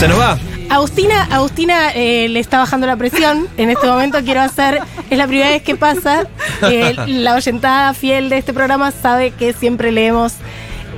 [0.00, 0.38] Se nos va.
[0.70, 3.46] Agustina, Agustina eh, le está bajando la presión.
[3.58, 4.80] En este momento quiero hacer,
[5.10, 6.26] es la primera vez que pasa.
[6.62, 10.32] Eh, la oyentada fiel de este programa sabe que siempre leemos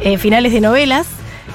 [0.03, 1.09] eh, finales de novelas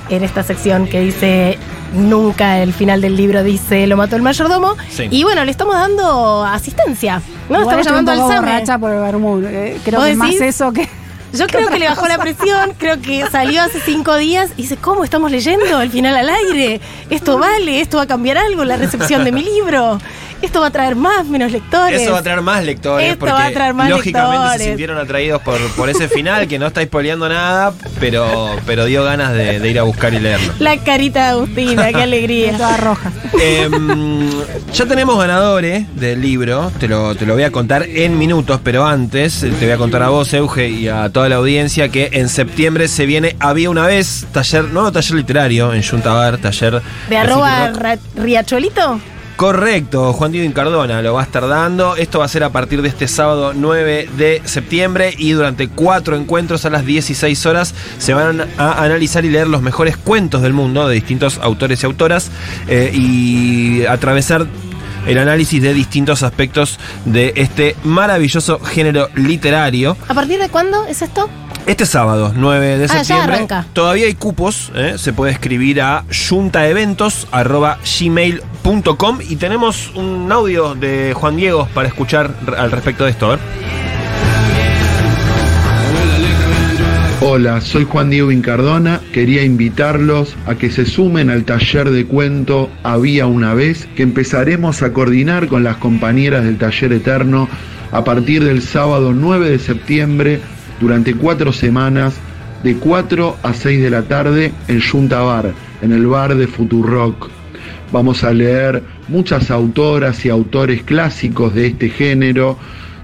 [0.09, 1.57] en esta sección que dice
[1.93, 4.75] nunca el final del libro dice lo mató el mayordomo.
[4.89, 5.07] Sí.
[5.09, 7.21] Y bueno, le estamos dando asistencia.
[7.49, 7.61] ¿no?
[7.61, 8.77] Igual estamos llamando al SAME.
[8.77, 10.89] por el eh, creo ¿Vos que es más eso que.
[11.38, 14.77] Yo creo que le bajó la presión, creo que salió hace cinco días y dice,
[14.77, 16.81] ¿cómo estamos leyendo el final al aire?
[17.09, 19.99] Esto vale, esto va a cambiar algo, la recepción de mi libro.
[20.41, 22.01] Esto va a traer más, menos lectores.
[22.01, 23.07] Eso va a traer más lectores.
[23.07, 24.61] Esto porque va a traer más lógicamente lectores.
[24.61, 29.03] se sintieron atraídos por, por ese final, que no está spoileando nada, pero, pero dio
[29.03, 30.53] ganas de, de ir a buscar y leerlo.
[30.59, 32.51] La carita de Agustina, qué alegría.
[32.57, 33.11] Toda roja.
[33.41, 34.29] Em,
[34.73, 38.85] ya tenemos ganadores del libro, te lo, te lo voy a contar en minutos, pero
[38.85, 42.09] antes eh, te voy a contar a vos, Euge, y a toda la audiencia que
[42.13, 47.17] en septiembre se viene Había una vez, taller, nuevo taller literario en Juntabar, taller De
[47.17, 49.16] arroba Futurock.
[49.38, 51.95] Correcto, Juan Diego Incardona lo va a estar dando.
[51.95, 56.15] Esto va a ser a partir de este sábado 9 de septiembre y durante cuatro
[56.15, 60.53] encuentros a las 16 horas se van a analizar y leer los mejores cuentos del
[60.53, 62.31] mundo de distintos autores y autoras
[62.67, 64.47] eh, y atravesar
[65.05, 69.97] el análisis de distintos aspectos de este maravilloso género literario.
[70.07, 71.29] ¿A partir de cuándo es esto?
[71.68, 74.93] Este sábado, 9 de Ah, septiembre, todavía hay cupos, ¿eh?
[74.97, 82.72] se puede escribir a juntaeventos.gmail.com y tenemos un audio de Juan Diego para escuchar al
[82.72, 83.38] respecto de esto.
[87.20, 89.01] Hola, soy Juan Diego Incardona.
[89.11, 94.84] Quería invitarlos a que se sumen al taller de cuento Había una vez, que empezaremos
[94.84, 97.49] a coordinar con las compañeras del taller eterno
[97.91, 100.39] a partir del sábado 9 de septiembre
[100.80, 102.15] durante cuatro semanas
[102.63, 107.30] de 4 a 6 de la tarde en Junta Bar, en el bar de Futurock.
[107.91, 112.57] Vamos a leer muchas autoras y autores clásicos de este género,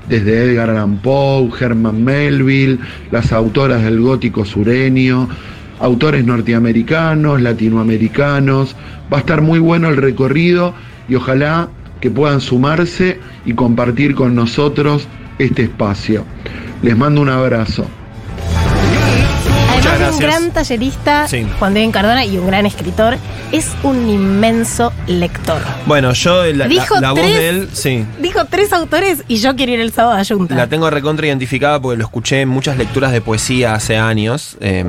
[0.10, 2.80] desde Edgar Allan Poe, Herman Melville,
[3.12, 5.30] las autoras del gótico sureño,
[5.80, 8.76] autores norteamericanos, latinoamericanos.
[9.12, 10.74] Va a estar muy bueno el recorrido
[11.08, 11.70] y ojalá
[12.02, 15.08] que puedan sumarse y compartir con nosotros
[15.40, 16.26] este espacio.
[16.84, 17.86] Les mando un abrazo.
[19.72, 21.46] Además de un gran tallerista, Sí.
[21.60, 23.18] Juan Diego Cardona, y un gran escritor,
[23.52, 25.62] es un inmenso lector.
[25.86, 28.06] Bueno, yo la, la- Dijo la voz tres- de él, sí.
[28.20, 30.56] Dijo tres autores y yo quiero ir el sábado a Junta.
[30.56, 34.58] La tengo recontra identificada porque lo escuché en muchas lecturas de poesía hace años.
[34.62, 34.86] eh,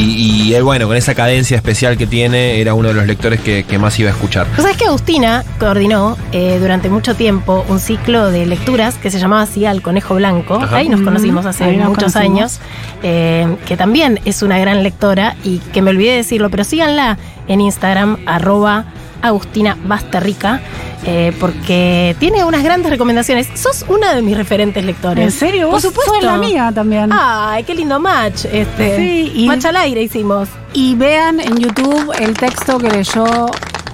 [0.00, 3.40] y, y él, bueno, con esa cadencia especial que tiene, era uno de los lectores
[3.40, 4.46] que, que más iba a escuchar.
[4.54, 9.18] Vos sabés que Agustina coordinó eh, durante mucho tiempo un ciclo de lecturas que se
[9.18, 10.54] llamaba Siga al Conejo Blanco.
[10.62, 10.76] Ajá.
[10.76, 12.18] Ahí nos conocimos hace ahí muchos conocimos.
[12.38, 12.60] años.
[13.02, 17.18] eh, que también es una gran lectora y que me olvidé de decirlo, pero síganla
[17.48, 18.84] en Instagram, arroba
[19.22, 20.60] Agustina Basterrica,
[21.04, 23.48] eh, porque tiene unas grandes recomendaciones.
[23.54, 25.24] Sos una de mis referentes lectores.
[25.24, 25.70] ¿En serio?
[25.70, 26.14] Por supuesto.
[26.14, 27.10] sos la mía también.
[27.12, 28.44] Ay, qué lindo match.
[28.46, 28.96] Este.
[28.96, 30.48] Sí, y- match al aire hicimos.
[30.72, 33.24] Y vean en YouTube el texto que leyó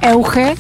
[0.01, 0.55] Euge,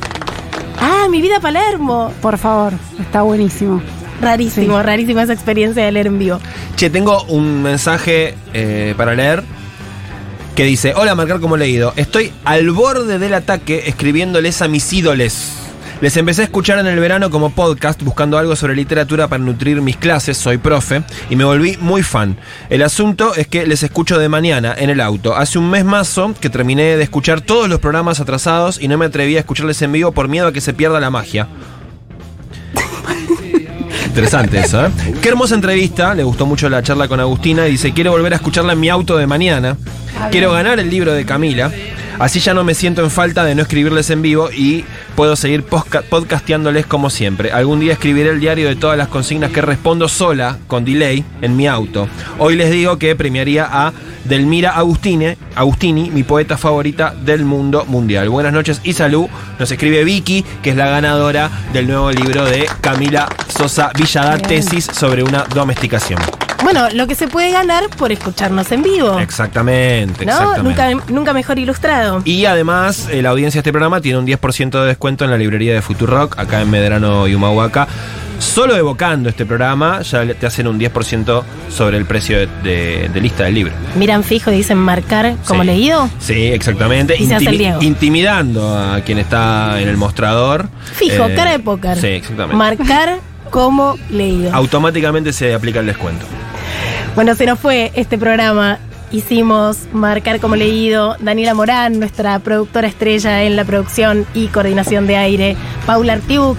[0.80, 2.12] Ah, mi vida Palermo.
[2.20, 3.80] por favor, está buenísimo.
[4.20, 6.38] Rarísimo, rarísima esa experiencia de leer en vivo.
[6.76, 9.42] Che, tengo un mensaje eh, para leer
[10.54, 11.92] que dice: Hola, marcar como leído.
[11.96, 15.62] Estoy al borde del ataque escribiéndoles a mis ídoles.
[16.02, 19.80] Les empecé a escuchar en el verano como podcast buscando algo sobre literatura para nutrir
[19.80, 22.36] mis clases, soy profe, y me volví muy fan.
[22.70, 25.36] El asunto es que les escucho de mañana en el auto.
[25.36, 29.06] Hace un mes mazo que terminé de escuchar todos los programas atrasados y no me
[29.06, 31.46] atreví a escucharles en vivo por miedo a que se pierda la magia.
[34.12, 34.90] Interesante eso, ¿eh?
[35.22, 38.74] Qué hermosa entrevista, le gustó mucho la charla con Agustina dice, quiero volver a escucharla
[38.74, 39.78] en mi auto de mañana,
[40.30, 41.72] quiero ganar el libro de Camila,
[42.18, 44.84] así ya no me siento en falta de no escribirles en vivo y
[45.14, 47.52] puedo seguir podcasteándoles como siempre.
[47.52, 51.56] Algún día escribiré el diario de todas las consignas que respondo sola, con delay, en
[51.56, 52.08] mi auto.
[52.38, 53.92] Hoy les digo que premiaría a
[54.24, 58.28] Delmira Agustine, Agustini, mi poeta favorita del mundo mundial.
[58.28, 59.26] Buenas noches y salud.
[59.58, 64.48] Nos escribe Vicky, que es la ganadora del nuevo libro de Camila Sosa Villada, Bien.
[64.48, 66.20] tesis sobre una domesticación.
[66.62, 69.18] Bueno, lo que se puede ganar por escucharnos en vivo.
[69.18, 70.32] Exactamente, ¿No?
[70.32, 70.62] exactamente.
[70.94, 72.22] Nunca, nunca mejor ilustrado.
[72.24, 75.38] Y además, eh, la audiencia de este programa tiene un 10% de descuento en la
[75.38, 77.86] librería de Futurock, acá en Medrano y Humahuaca.
[78.38, 83.20] Solo evocando este programa, ya te hacen un 10% sobre el precio de, de- de
[83.20, 83.72] lista del libro.
[83.96, 85.66] Miran fijo y dicen marcar como Sí.
[85.68, 86.10] leído.
[86.18, 87.14] Sí, exactamente.
[87.16, 87.80] Y se hace el Diego.
[87.82, 90.68] Intimidando a quien está en el mostrador.
[90.96, 91.96] Fijo, Eh, cara de póker.
[92.00, 92.56] Sí, exactamente.
[92.56, 93.18] Marcar
[93.50, 94.52] como leído.
[94.54, 96.26] Automáticamente se aplica el descuento.
[97.14, 98.78] Bueno, se nos fue este programa.
[99.10, 105.18] Hicimos marcar como leído Daniela Morán, nuestra productora estrella en la producción y coordinación de
[105.18, 106.56] aire, Paula Artiuk,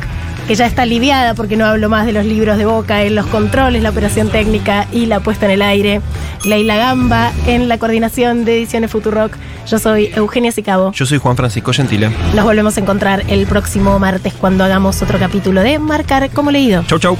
[0.47, 3.26] que ya está aliviada porque no hablo más de los libros de boca, en los
[3.26, 6.01] controles, la operación técnica y la puesta en el aire,
[6.45, 9.36] Leila Gamba en la coordinación de ediciones Futurock.
[9.66, 10.91] Yo soy Eugenia Sicabo.
[10.91, 12.12] Yo soy Juan Francisco Gentile.
[12.36, 16.84] Nos volvemos a encontrar el próximo martes cuando hagamos otro capítulo de Marcar como leído.
[16.84, 17.18] Chau, chau.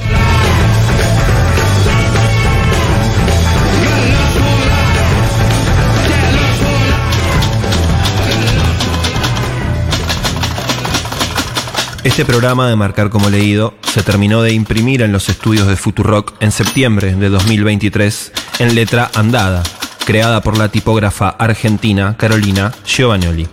[12.04, 16.34] Este programa de Marcar como Leído se terminó de imprimir en los estudios de Futurock
[16.40, 19.62] en septiembre de 2023 en letra andada,
[20.04, 23.48] creada por la tipógrafa argentina Carolina Giovannioli.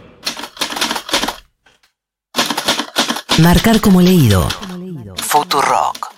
[3.38, 4.50] Marcar como leído.
[5.16, 6.11] Futurock.